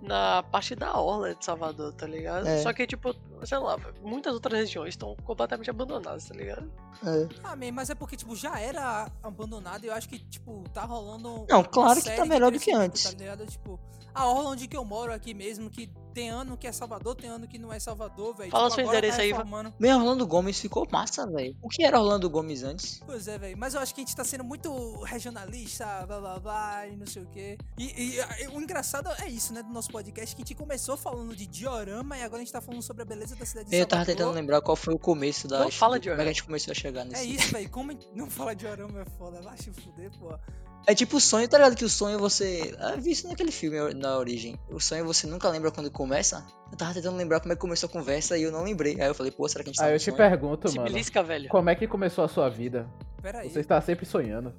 na 0.00 0.42
parte 0.42 0.74
da 0.74 0.98
orla 1.00 1.34
de 1.34 1.44
Salvador, 1.44 1.92
tá 1.94 2.06
ligado? 2.06 2.46
É. 2.46 2.62
Só 2.62 2.72
que, 2.72 2.86
tipo, 2.86 3.14
sei 3.42 3.58
lá, 3.58 3.78
muitas 4.02 4.34
outras 4.34 4.58
regiões 4.60 4.90
estão 4.90 5.16
completamente 5.24 5.70
abandonadas, 5.70 6.26
tá 6.28 6.34
ligado? 6.34 6.70
É. 7.02 7.28
ah, 7.42 7.56
man, 7.56 7.72
mas 7.72 7.88
é 7.90 7.94
porque, 7.94 8.16
tipo, 8.16 8.36
já 8.36 8.58
era 8.60 9.10
abandonado 9.22 9.84
e 9.84 9.86
eu 9.88 9.94
acho 9.94 10.08
que, 10.08 10.18
tipo, 10.18 10.62
tá 10.74 10.84
rolando. 10.84 11.46
Não, 11.48 11.64
claro 11.64 12.02
que 12.02 12.10
tá 12.10 12.24
melhor 12.26 12.50
do 12.52 12.58
que 12.58 12.64
crescimento, 12.66 12.84
antes. 12.90 13.04
Tá 13.04 13.18
ligado? 13.18 13.46
Tipo, 13.46 13.80
a 14.14 14.26
orla 14.28 14.50
onde 14.50 14.68
que 14.68 14.76
eu 14.76 14.84
moro 14.84 15.12
aqui 15.12 15.32
mesmo, 15.32 15.70
que 15.70 15.90
tem 16.14 16.30
ano 16.30 16.56
que 16.56 16.66
é 16.66 16.72
Salvador, 16.72 17.16
tem 17.16 17.28
ano 17.28 17.48
que 17.48 17.58
não 17.58 17.72
é 17.72 17.80
Salvador, 17.80 18.34
velho. 18.36 18.50
Fala 18.50 18.70
tipo, 18.70 18.76
seu 18.76 18.86
endereço 18.86 19.16
tá 19.16 19.22
aí, 19.22 19.32
reformando. 19.32 19.74
Meu 19.78 19.98
Orlando 19.98 20.26
Gomes 20.26 20.60
ficou 20.60 20.86
massa, 20.90 21.26
velho. 21.26 21.56
O 21.60 21.68
que 21.68 21.82
era 21.82 22.00
Orlando 22.00 22.30
Gomes 22.30 22.62
antes? 22.62 23.00
Pois 23.04 23.26
é, 23.26 23.36
velho. 23.36 23.58
Mas 23.58 23.74
eu 23.74 23.80
acho 23.80 23.92
que 23.94 24.00
a 24.00 24.04
gente 24.04 24.14
tá 24.14 24.24
sendo 24.24 24.44
muito 24.44 25.02
regionalista, 25.02 26.06
blá 26.06 26.20
blá 26.20 26.38
blá, 26.38 26.86
e 26.86 26.96
não 26.96 27.06
sei 27.06 27.22
o 27.22 27.26
quê. 27.26 27.58
E, 27.76 27.84
e, 27.84 28.44
e, 28.44 28.48
o 28.48 28.60
engraçado 28.60 29.10
é 29.20 29.28
isso, 29.28 29.52
né, 29.52 29.62
do 29.62 29.70
nosso 29.70 29.90
podcast, 29.90 30.36
que 30.36 30.42
a 30.42 30.44
gente 30.44 30.54
começou 30.54 30.96
falando 30.96 31.34
de 31.34 31.46
diorama 31.46 32.16
e 32.16 32.22
agora 32.22 32.40
a 32.40 32.44
gente 32.44 32.52
tá 32.52 32.60
falando 32.60 32.82
sobre 32.82 33.02
a 33.02 33.06
beleza 33.06 33.34
da 33.34 33.44
cidade 33.44 33.70
de 33.70 33.76
Eu 33.76 33.84
tava 33.84 34.04
Salvador. 34.04 34.16
tentando 34.16 34.34
lembrar 34.34 34.60
qual 34.60 34.76
foi 34.76 34.94
o 34.94 34.98
começo 34.98 35.48
da. 35.48 35.60
Não 35.60 35.70
fala 35.70 35.98
de 35.98 36.08
Como 36.08 36.20
é 36.20 36.24
que 36.24 36.30
a 36.30 36.32
gente 36.32 36.44
começou 36.44 36.70
a 36.70 36.74
chegar 36.74 37.04
nesse. 37.04 37.22
É 37.22 37.24
isso, 37.24 37.50
velho. 37.50 37.68
Como 37.70 37.92
não 38.14 38.30
fala 38.30 38.54
de 38.54 38.64
diorama 38.64 39.00
é 39.00 39.04
foda. 39.18 39.40
Vai 39.42 39.56
se 39.56 39.72
fuder, 39.72 40.10
pô. 40.18 40.38
É 40.86 40.94
tipo 40.94 41.16
o 41.16 41.20
sonho, 41.20 41.48
tá 41.48 41.56
ligado? 41.56 41.76
Que 41.76 41.84
o 41.84 41.88
sonho 41.88 42.18
você. 42.18 42.74
Ah, 42.78 42.90
eu 42.92 43.00
vi 43.00 43.12
isso 43.12 43.26
naquele 43.26 43.50
filme 43.50 43.94
na 43.94 44.18
origem. 44.18 44.58
O 44.70 44.78
sonho 44.78 45.04
você 45.04 45.26
nunca 45.26 45.48
lembra 45.48 45.70
quando 45.70 45.90
começa. 45.90 46.46
Eu 46.70 46.76
tava 46.76 46.92
tentando 46.92 47.16
lembrar 47.16 47.40
como 47.40 47.52
é 47.52 47.56
que 47.56 47.60
começou 47.60 47.88
a 47.88 47.92
conversa 47.92 48.36
e 48.36 48.42
eu 48.42 48.52
não 48.52 48.62
lembrei. 48.62 49.00
Aí 49.00 49.06
eu 49.08 49.14
falei, 49.14 49.32
pô, 49.32 49.48
será 49.48 49.64
que 49.64 49.70
a 49.70 49.72
gente 49.72 49.78
tá 49.78 49.86
Aí 49.86 49.94
eu 49.94 49.98
te 49.98 50.04
sonho? 50.04 50.16
pergunto, 50.16 50.68
Se 50.68 50.76
mano, 50.76 50.90
belisca, 50.90 51.22
velho. 51.22 51.48
como 51.48 51.70
é 51.70 51.74
que 51.74 51.86
começou 51.88 52.24
a 52.24 52.28
sua 52.28 52.50
vida? 52.50 52.86
Pera 53.22 53.40
aí. 53.40 53.50
Você 53.50 53.60
está 53.60 53.80
sempre 53.80 54.04
sonhando. 54.04 54.54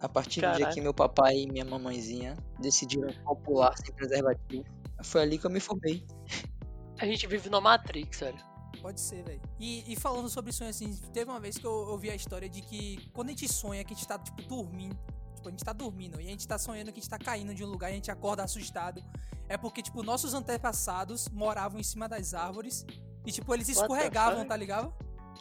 A 0.00 0.08
partir 0.08 0.40
do 0.40 0.46
dia 0.48 0.52
Caralho. 0.52 0.74
que 0.74 0.80
meu 0.80 0.92
papai 0.94 1.36
e 1.40 1.46
minha 1.50 1.64
mamãezinha 1.64 2.36
decidiram 2.58 3.12
popular 3.24 3.74
sem 3.76 3.94
preservativo, 3.94 4.64
foi 5.02 5.22
ali 5.22 5.38
que 5.38 5.46
eu 5.46 5.50
me 5.50 5.60
formei. 5.60 6.04
A 6.98 7.06
gente 7.06 7.26
vive 7.26 7.48
numa 7.48 7.60
Matrix, 7.60 8.20
velho. 8.20 8.38
Pode 8.80 9.00
ser, 9.00 9.22
velho. 9.24 9.40
E, 9.58 9.90
e 9.92 9.96
falando 9.96 10.28
sobre 10.28 10.52
sonho, 10.52 10.70
assim, 10.70 10.94
teve 11.12 11.30
uma 11.30 11.40
vez 11.40 11.58
que 11.58 11.66
eu 11.66 11.70
ouvi 11.72 12.10
a 12.10 12.14
história 12.14 12.48
de 12.48 12.62
que 12.62 13.10
quando 13.12 13.28
a 13.28 13.30
gente 13.32 13.46
sonha 13.50 13.84
que 13.84 13.92
a 13.92 13.96
gente 13.96 14.06
tá, 14.06 14.18
tipo, 14.18 14.42
dormindo. 14.42 14.96
Tipo, 15.40 15.48
a 15.48 15.50
gente 15.52 15.64
tá 15.64 15.72
dormindo 15.72 16.20
e 16.20 16.26
a 16.26 16.30
gente 16.30 16.46
tá 16.46 16.58
sonhando 16.58 16.92
que 16.92 17.00
a 17.00 17.02
gente 17.02 17.08
tá 17.08 17.18
caindo 17.18 17.54
de 17.54 17.64
um 17.64 17.66
lugar 17.66 17.88
e 17.88 17.92
a 17.92 17.94
gente 17.96 18.10
acorda 18.10 18.44
assustado. 18.44 19.02
É 19.48 19.56
porque, 19.56 19.82
tipo, 19.82 20.02
nossos 20.02 20.34
antepassados 20.34 21.28
moravam 21.30 21.80
em 21.80 21.82
cima 21.82 22.06
das 22.06 22.34
árvores 22.34 22.84
e, 23.24 23.32
tipo, 23.32 23.52
eles 23.54 23.68
escorregavam, 23.70 24.44
tá 24.46 24.54
ligado? 24.54 24.92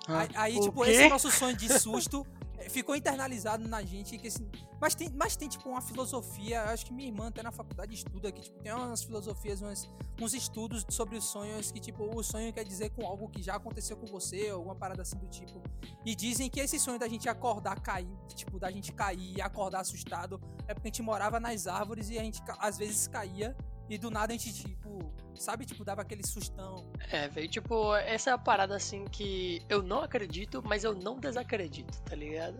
Ah, 0.07 0.19
Aí, 0.21 0.29
aí, 0.35 0.57
O 0.57 0.61
tipo, 0.61 0.83
quê? 0.85 0.91
esse 0.91 1.09
nosso 1.09 1.29
sonho 1.29 1.55
de 1.55 1.67
susto 1.77 2.25
ficou 2.67 2.95
internalizado 2.95 3.67
na 3.67 3.81
gente. 3.83 4.17
Que 4.17 4.27
esse- 4.27 4.45
mas, 4.81 4.95
tem, 4.95 5.09
mas 5.15 5.35
tem, 5.35 5.47
tipo, 5.47 5.69
uma 5.69 5.81
filosofia. 5.81 6.63
Acho 6.63 6.85
que 6.85 6.93
minha 6.93 7.07
irmã 7.07 7.27
até 7.27 7.41
na 7.43 7.51
faculdade 7.51 7.93
estuda 7.93 8.31
que, 8.31 8.41
tipo, 8.41 8.59
tem 8.61 8.73
umas 8.73 9.03
filosofias, 9.03 9.61
uns 9.61 10.33
estudos 10.33 10.85
sobre 10.89 11.17
os 11.17 11.25
sonhos 11.25 11.71
que, 11.71 11.79
tipo, 11.79 12.03
o 12.03 12.23
sonho 12.23 12.51
quer 12.51 12.63
dizer 12.63 12.89
com 12.89 13.05
algo 13.05 13.29
que 13.29 13.41
já 13.41 13.55
aconteceu 13.55 13.95
com 13.95 14.05
você, 14.07 14.49
alguma 14.49 14.75
parada 14.75 15.01
assim 15.03 15.17
do 15.17 15.27
tipo. 15.27 15.61
E 16.05 16.15
dizem 16.15 16.49
que 16.49 16.59
esse 16.59 16.79
sonho 16.79 16.99
da 16.99 17.07
gente 17.07 17.29
acordar 17.29 17.79
cair, 17.79 18.09
tipo, 18.35 18.59
da 18.59 18.69
gente 18.71 18.91
cair 18.91 19.37
e 19.37 19.41
acordar 19.41 19.81
assustado, 19.81 20.41
é 20.67 20.73
porque 20.73 20.87
a 20.87 20.91
gente 20.91 21.01
morava 21.01 21.39
nas 21.39 21.67
árvores 21.67 22.09
e 22.09 22.17
a 22.17 22.23
gente 22.23 22.41
às 22.59 22.77
vezes 22.77 23.07
caía. 23.07 23.55
E 23.89 23.97
do 23.97 24.11
nada 24.11 24.33
a 24.33 24.37
gente, 24.37 24.53
tipo, 24.53 25.11
sabe, 25.41 25.65
tipo, 25.65 25.83
dava 25.83 26.01
aquele 26.01 26.25
sustão. 26.25 26.85
É, 27.11 27.27
velho, 27.27 27.47
tipo, 27.47 27.95
essa 27.95 28.29
é 28.29 28.33
a 28.33 28.37
parada 28.37 28.75
assim 28.75 29.05
que 29.05 29.61
eu 29.69 29.81
não 29.81 30.01
acredito, 30.01 30.61
mas 30.65 30.83
eu 30.83 30.93
não 30.93 31.17
desacredito, 31.19 31.99
tá 32.03 32.15
ligado? 32.15 32.57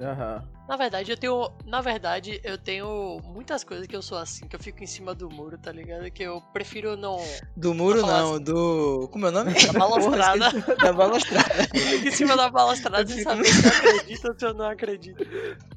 Aham. 0.00 0.46
Na 0.68 0.76
verdade, 0.76 1.10
eu 1.10 1.16
tenho. 1.16 1.50
Na 1.66 1.80
verdade, 1.80 2.40
eu 2.44 2.56
tenho 2.56 3.20
muitas 3.24 3.64
coisas 3.64 3.84
que 3.86 3.96
eu 3.96 4.02
sou 4.02 4.16
assim, 4.16 4.46
que 4.46 4.54
eu 4.54 4.60
fico 4.60 4.80
em 4.84 4.86
cima 4.86 5.12
do 5.12 5.28
muro, 5.28 5.58
tá 5.58 5.72
ligado? 5.72 6.08
Que 6.12 6.22
eu 6.22 6.40
prefiro 6.52 6.96
não. 6.96 7.16
Do 7.56 7.74
muro 7.74 8.02
não, 8.06 8.38
do. 8.40 9.08
Como 9.10 9.26
é 9.26 9.30
o 9.30 9.32
nome? 9.32 9.54
Da. 9.54 9.72
Porra, 9.74 10.36
esqueci. 10.36 10.76
da 10.78 10.92
balustrada. 10.92 11.64
Fico 11.74 12.06
em 12.06 12.10
cima 12.12 12.36
da 12.36 12.48
balustrada 12.48 13.02
Eu 13.02 13.08
sem 13.08 13.18
fico- 13.18 13.30
saber 13.30 13.44
se 13.46 13.64
eu 13.66 13.70
acredito 13.72 14.28
ou 14.28 14.38
se 14.38 14.46
eu 14.46 14.54
não 14.54 14.66
acredito. 14.66 15.26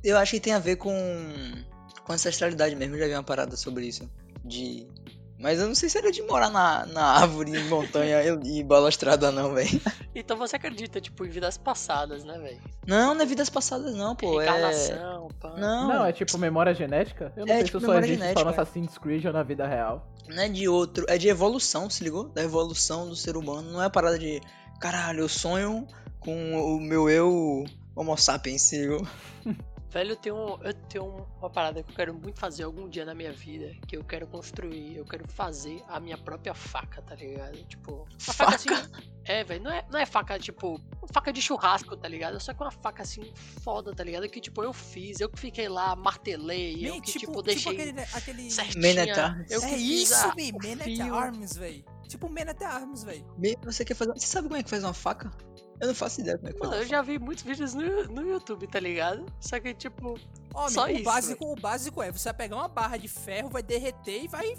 Eu 0.03 0.17
acho 0.19 0.31
que 0.33 0.39
tem 0.39 0.53
a 0.53 0.59
ver 0.59 0.75
com. 0.75 0.93
com 2.03 2.13
ancestralidade 2.13 2.75
mesmo, 2.75 2.95
eu 2.95 2.99
já 2.99 3.07
vi 3.07 3.13
uma 3.13 3.23
parada 3.23 3.57
sobre 3.57 3.87
isso. 3.87 4.07
De. 4.45 4.87
Mas 5.41 5.59
eu 5.59 5.67
não 5.67 5.75
sei 5.75 5.89
se 5.89 5.97
era 5.97 6.11
de 6.11 6.21
morar 6.21 6.49
na, 6.49 6.85
na 6.85 7.03
árvore, 7.03 7.57
em 7.57 7.63
montanha 7.67 8.21
e 8.23 8.59
e 8.59 8.63
balustrada, 8.63 9.31
não, 9.31 9.53
velho. 9.53 9.81
Então 10.13 10.35
você 10.37 10.57
acredita, 10.57 10.99
tipo, 10.99 11.25
em 11.25 11.29
vidas 11.29 11.57
passadas, 11.57 12.25
né, 12.25 12.37
velho? 12.37 12.59
Não, 12.85 13.15
não 13.15 13.21
é 13.21 13.25
vidas 13.25 13.49
passadas, 13.49 13.95
não, 13.95 14.13
pô. 14.13 14.41
É. 14.41 14.45
Pá. 15.39 15.53
Não, 15.57 15.87
Não, 15.87 16.05
é 16.05 16.11
tipo 16.11 16.37
memória 16.37 16.73
genética? 16.73 17.31
Eu 17.37 17.45
não 17.45 17.53
É 17.53 17.57
sei 17.59 17.65
tipo 17.67 17.79
se 17.79 17.85
só 17.85 17.91
memória 17.93 18.05
existe 18.07 18.19
só 18.19 18.25
genética, 18.27 18.43
no 18.43 18.49
é. 18.49 18.53
Assassin's 18.53 18.97
Creed 18.97 19.25
ou 19.25 19.31
na 19.33 19.41
vida 19.41 19.65
real. 19.65 20.05
não 20.27 20.43
é 20.43 20.49
de 20.49 20.67
outro. 20.67 21.05
É 21.07 21.17
de 21.17 21.29
evolução, 21.29 21.89
se 21.89 22.03
ligou? 22.03 22.27
Da 22.27 22.43
evolução 22.43 23.07
do 23.07 23.15
ser 23.15 23.37
humano. 23.37 23.71
Não 23.71 23.81
é 23.81 23.89
parada 23.89 24.19
de. 24.19 24.41
Caralho, 24.81 25.21
eu 25.21 25.29
sonho 25.29 25.87
com 26.19 26.55
o 26.75 26.79
meu 26.79 27.09
eu 27.09 27.63
Homo 27.95 28.17
sapiens, 28.17 28.61
se 28.63 28.79
ligou? 28.79 29.07
Velho, 29.91 30.11
eu 30.11 30.15
tenho, 30.15 30.59
eu 30.63 30.73
tenho 30.73 31.27
uma 31.37 31.49
parada 31.49 31.83
que 31.83 31.91
eu 31.91 31.95
quero 31.95 32.13
muito 32.13 32.39
fazer 32.39 32.63
algum 32.63 32.87
dia 32.87 33.03
na 33.03 33.13
minha 33.13 33.33
vida. 33.33 33.75
Que 33.87 33.97
eu 33.97 34.03
quero 34.05 34.25
construir, 34.25 34.95
eu 34.95 35.03
quero 35.03 35.27
fazer 35.27 35.83
a 35.89 35.99
minha 35.99 36.17
própria 36.17 36.53
faca, 36.53 37.01
tá 37.01 37.13
ligado? 37.13 37.61
Tipo, 37.65 38.07
uma 38.25 38.33
faca, 38.33 38.55
assim. 38.55 38.91
É, 39.25 39.43
velho, 39.43 39.61
não 39.63 39.71
é, 39.71 39.85
não 39.91 39.99
é 39.99 40.05
faca, 40.05 40.39
tipo, 40.39 40.79
faca 41.11 41.33
de 41.33 41.41
churrasco, 41.41 41.97
tá 41.97 42.07
ligado? 42.07 42.39
Só 42.39 42.53
que 42.53 42.61
uma 42.63 42.71
faca 42.71 43.03
assim, 43.03 43.33
foda, 43.35 43.93
tá 43.93 44.01
ligado? 44.03 44.29
Que 44.29 44.39
tipo, 44.39 44.63
eu 44.63 44.71
fiz, 44.71 45.19
eu 45.19 45.27
que 45.29 45.37
fiquei 45.39 45.67
lá, 45.67 45.93
martelei, 45.93 46.87
eu 46.87 47.01
que 47.01 47.11
tipo, 47.11 47.19
tipo, 47.27 47.41
deixei 47.41 47.73
aquele, 47.73 47.99
aquele... 48.13 48.49
at 49.01 49.17
Arms. 49.19 49.51
Eu 49.51 49.59
que 49.59 49.65
É 49.67 49.77
isso, 49.77 50.15
a- 50.15 50.27
man, 50.27 50.33
o 50.53 50.67
Man 50.67 50.83
at. 51.05 51.11
Arms, 51.25 51.57
velho. 51.57 51.85
Tipo 52.07 52.29
Man 52.29 52.49
at 52.49 52.61
Arms, 52.61 53.03
velho. 53.03 53.25
Me- 53.37 53.57
Você 53.65 53.83
quer 53.83 53.93
fazer. 53.95 54.13
Você 54.13 54.25
sabe 54.27 54.47
como 54.47 54.57
é 54.57 54.63
que 54.63 54.69
faz 54.69 54.83
uma 54.85 54.93
faca? 54.93 55.29
Eu 55.81 55.87
não 55.87 55.95
faço 55.95 56.21
ideia 56.21 56.37
como 56.37 56.49
é 56.49 56.53
que. 56.53 56.59
Mano, 56.59 56.75
eu 56.75 56.85
já 56.85 57.01
vi 57.01 57.17
muitos 57.17 57.43
vídeos 57.43 57.73
no, 57.73 58.03
no 58.05 58.21
YouTube, 58.21 58.67
tá 58.67 58.79
ligado? 58.79 59.25
Só 59.39 59.59
que, 59.59 59.73
tipo, 59.73 60.17
Ó, 60.53 60.69
Só 60.69 60.85
o 60.85 60.89
isso, 60.89 61.03
básico, 61.03 61.45
o 61.45 61.55
básico 61.55 62.03
é, 62.03 62.11
você 62.11 62.25
vai 62.25 62.33
pegar 62.33 62.55
uma 62.57 62.67
barra 62.67 62.97
de 62.97 63.07
ferro, 63.07 63.49
vai 63.49 63.63
derreter 63.63 64.23
e 64.23 64.27
vai 64.27 64.57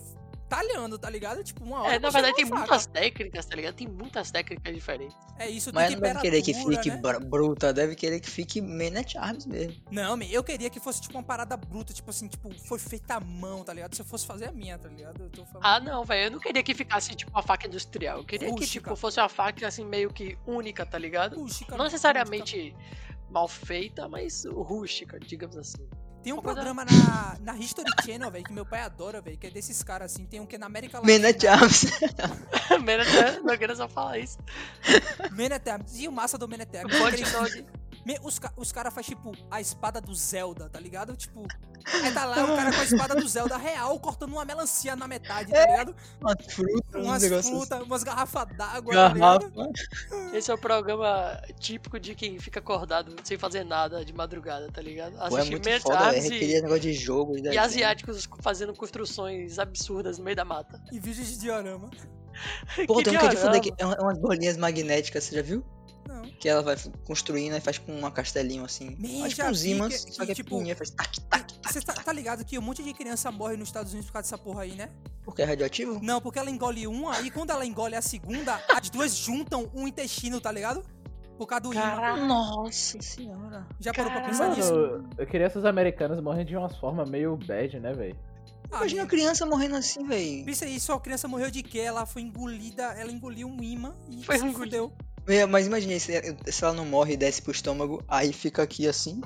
talhando, 0.52 0.98
tá 0.98 1.08
ligado? 1.08 1.42
Tipo, 1.42 1.64
uma 1.64 1.80
hora 1.80 1.94
é, 1.94 1.98
na 1.98 2.10
verdade 2.10 2.36
tem 2.36 2.44
muitas 2.44 2.84
técnicas, 2.86 3.46
tá 3.46 3.56
ligado? 3.56 3.74
Tem 3.74 3.88
muitas 3.88 4.30
técnicas 4.30 4.74
diferentes. 4.74 5.16
É 5.38 5.48
isso, 5.48 5.70
Mas 5.72 5.94
não 5.94 6.00
deve 6.00 6.20
querer 6.20 6.42
que 6.42 6.52
fique 6.52 6.90
né? 6.90 7.00
bruta, 7.20 7.72
deve 7.72 7.94
querer 7.94 8.20
que 8.20 8.28
fique 8.28 8.60
Man 8.60 9.00
at 9.00 9.16
Arms 9.16 9.46
mesmo. 9.46 9.82
Não, 9.90 10.20
eu 10.20 10.44
queria 10.44 10.68
que 10.68 10.78
fosse 10.78 11.00
tipo 11.00 11.16
uma 11.16 11.24
parada 11.24 11.56
bruta, 11.56 11.94
tipo 11.94 12.10
assim, 12.10 12.28
tipo, 12.28 12.52
foi 12.66 12.78
feita 12.78 13.14
à 13.14 13.20
mão, 13.20 13.64
tá 13.64 13.72
ligado? 13.72 13.94
Se 13.94 14.02
eu 14.02 14.06
fosse 14.06 14.26
fazer 14.26 14.50
a 14.50 14.52
minha, 14.52 14.76
tá 14.76 14.90
ligado? 14.90 15.22
Eu 15.22 15.30
tô 15.30 15.46
falando. 15.46 15.64
Ah, 15.64 15.80
não, 15.80 16.04
velho. 16.04 16.26
Eu 16.26 16.30
não 16.32 16.38
queria 16.38 16.62
que 16.62 16.74
ficasse, 16.74 17.14
tipo, 17.14 17.30
uma 17.30 17.42
faca 17.42 17.66
industrial. 17.66 18.18
Eu 18.18 18.24
queria 18.24 18.54
que, 18.54 18.66
tipo, 18.66 18.94
fosse 18.94 19.18
uma 19.18 19.30
faca, 19.30 19.66
assim, 19.66 19.86
meio 19.86 20.12
que 20.12 20.36
única, 20.46 20.84
tá 20.84 20.98
ligado? 20.98 21.40
Rústica, 21.40 21.76
Não 21.76 21.84
rústica. 21.84 21.84
necessariamente 21.84 22.76
mal 23.30 23.48
feita, 23.48 24.06
mas 24.06 24.44
rústica, 24.44 25.18
digamos 25.18 25.56
assim. 25.56 25.88
Tem 26.22 26.32
um 26.32 26.36
uma 26.36 26.42
coisa- 26.42 26.62
programa 26.62 26.84
na, 26.84 27.36
na 27.52 27.58
History 27.58 27.90
Channel, 28.04 28.30
velho, 28.30 28.44
que 28.44 28.52
meu 28.52 28.64
pai 28.64 28.80
adora, 28.82 29.20
velho, 29.20 29.36
que 29.36 29.46
é 29.46 29.50
desses 29.50 29.82
caras 29.82 30.12
assim. 30.12 30.24
Tem 30.24 30.40
um 30.40 30.46
que 30.46 30.54
é 30.56 30.58
na 30.58 30.66
América 30.66 30.98
Latina. 30.98 31.12
Arms. 31.46 31.86
Menos 32.82 33.06
né? 33.12 33.40
não 33.42 33.56
queria 33.58 33.74
só 33.76 33.88
falar 33.88 34.18
isso. 34.18 34.38
At 35.52 35.66
Arms. 35.68 35.98
E 35.98 36.06
o 36.08 36.12
massa 36.12 36.38
do 36.38 36.46
aquele- 37.26 37.30
dog. 37.30 37.81
Me- 38.04 38.18
Os, 38.22 38.40
os 38.56 38.72
caras 38.72 38.92
fazem, 38.92 39.14
tipo, 39.16 39.32
a 39.50 39.60
espada 39.60 40.00
do 40.00 40.14
Zelda, 40.14 40.68
tá 40.68 40.80
ligado? 40.80 41.16
Tipo, 41.16 41.46
aí 41.86 42.12
tá 42.12 42.24
lá 42.24 42.44
o 42.44 42.46
cara 42.56 42.72
com 42.72 42.80
a 42.80 42.84
espada 42.84 43.14
do 43.14 43.28
Zelda 43.28 43.56
real, 43.56 43.98
cortando 44.00 44.32
uma 44.32 44.44
melancia 44.44 44.96
na 44.96 45.06
metade, 45.06 45.52
tá 45.52 45.64
ligado? 45.66 45.94
Umas 46.20 46.52
frutas, 46.54 47.04
Umas 47.04 47.48
frutas, 47.48 47.82
umas 47.82 48.02
garrafas 48.02 48.46
d'água, 48.56 48.92
tá 48.94 49.08
Garrafa. 49.08 49.46
ligado? 49.46 49.72
Esse 50.34 50.50
é 50.50 50.54
o 50.54 50.58
programa 50.58 51.40
típico 51.60 52.00
de 52.00 52.14
quem 52.14 52.38
fica 52.38 52.58
acordado 52.60 53.14
sem 53.24 53.38
fazer 53.38 53.64
nada 53.64 54.04
de 54.04 54.12
madrugada, 54.12 54.68
tá 54.72 54.80
ligado? 54.82 55.16
É 55.16 55.26
Assistir 55.26 55.80
foda. 55.80 56.10
Requeria 56.10 56.58
e, 56.58 56.62
negócio 56.62 56.82
de 56.82 56.92
jogo. 56.92 57.36
e 57.38 57.56
asiáticos 57.58 58.28
fazendo 58.40 58.74
construções 58.74 59.58
absurdas 59.58 60.18
no 60.18 60.24
meio 60.24 60.36
da 60.36 60.44
mata. 60.44 60.80
E 60.90 60.98
vídeos 60.98 61.28
de 61.28 61.38
diorama. 61.38 61.88
Pô, 62.86 63.02
tem 63.02 63.14
um 63.16 63.20
que 63.20 63.26
é 63.26 63.28
de 63.28 63.36
fuder 63.36 63.60
que 63.60 63.70
é 63.70 63.74
é 63.82 63.86
umas 64.00 64.18
bolinhas 64.18 64.56
magnéticas, 64.56 65.24
você 65.24 65.36
já 65.36 65.42
viu? 65.42 65.62
Não. 66.22 66.30
Que 66.38 66.48
ela 66.48 66.62
vai 66.62 66.76
construindo 67.04 67.56
e 67.56 67.60
faz 67.60 67.78
com 67.78 67.92
um 67.92 68.10
castelinho 68.10 68.64
assim. 68.64 68.96
Man, 68.98 69.20
Faz 69.20 69.34
com 69.34 69.48
uns 69.48 69.62
vi 69.62 69.70
ímãs, 69.70 70.06
só 70.10 70.24
que 70.24 70.32
é 70.32 70.34
tipo, 70.34 70.64
faz 70.76 70.90
tac, 70.90 71.20
tac. 71.22 71.52
Você 71.64 71.80
tá, 71.80 71.94
tá 71.94 72.12
ligado 72.12 72.44
que 72.44 72.58
um 72.58 72.62
monte 72.62 72.82
de 72.82 72.92
criança 72.92 73.30
morre 73.30 73.56
nos 73.56 73.68
Estados 73.68 73.92
Unidos 73.92 74.06
por 74.08 74.14
causa 74.14 74.26
dessa 74.26 74.38
porra 74.38 74.62
aí, 74.62 74.74
né? 74.74 74.90
Porque 75.24 75.42
é 75.42 75.44
radioativo? 75.44 76.00
Não, 76.02 76.20
porque 76.20 76.38
ela 76.38 76.50
engole 76.50 76.86
uma 76.86 77.20
e 77.20 77.30
quando 77.30 77.50
ela 77.50 77.64
engole 77.64 77.94
a 77.94 78.02
segunda, 78.02 78.60
as 78.74 78.90
duas 78.90 79.14
juntam 79.16 79.70
um 79.74 79.86
intestino, 79.86 80.40
tá 80.40 80.50
ligado? 80.50 80.84
Por 81.38 81.46
causa 81.46 81.62
do 81.62 81.72
imã. 81.72 81.82
Caraca. 81.82 82.24
Nossa 82.24 83.00
senhora. 83.00 83.66
Já 83.80 83.92
parou 83.92 84.12
pra 84.12 84.22
pensar 84.22 84.50
nisso? 84.54 84.72
Mano, 84.74 85.10
eu 85.16 85.26
queria 85.26 85.46
essas 85.46 85.64
americanas 85.64 86.20
morrendo 86.20 86.48
de 86.48 86.56
umas 86.56 86.76
formas 86.76 87.08
meio 87.08 87.36
bad, 87.36 87.80
né, 87.80 87.92
velho? 87.92 88.16
Ah, 88.70 88.78
Imagina 88.78 89.02
a 89.02 89.06
criança 89.06 89.44
morrendo 89.44 89.76
assim, 89.76 90.04
velho. 90.06 90.44
Pensa 90.44 90.64
aí, 90.64 90.80
sua 90.80 90.98
criança 91.00 91.28
morreu 91.28 91.50
de 91.50 91.62
quê? 91.62 91.80
Ela 91.80 92.06
foi 92.06 92.22
engolida, 92.22 92.84
ela 92.94 93.12
engoliu 93.12 93.46
um 93.46 93.62
imã 93.62 93.94
e 94.10 94.24
Foi 94.24 94.38
se 94.38 94.52
fudeu. 94.52 94.92
Mas 95.48 95.66
imagina 95.66 95.98
se, 95.98 96.36
se 96.50 96.64
ela 96.64 96.74
não 96.74 96.84
morre 96.84 97.14
e 97.14 97.16
desce 97.16 97.40
pro 97.42 97.52
estômago, 97.52 98.02
aí 98.08 98.32
fica 98.32 98.62
aqui 98.62 98.86
assim. 98.88 99.20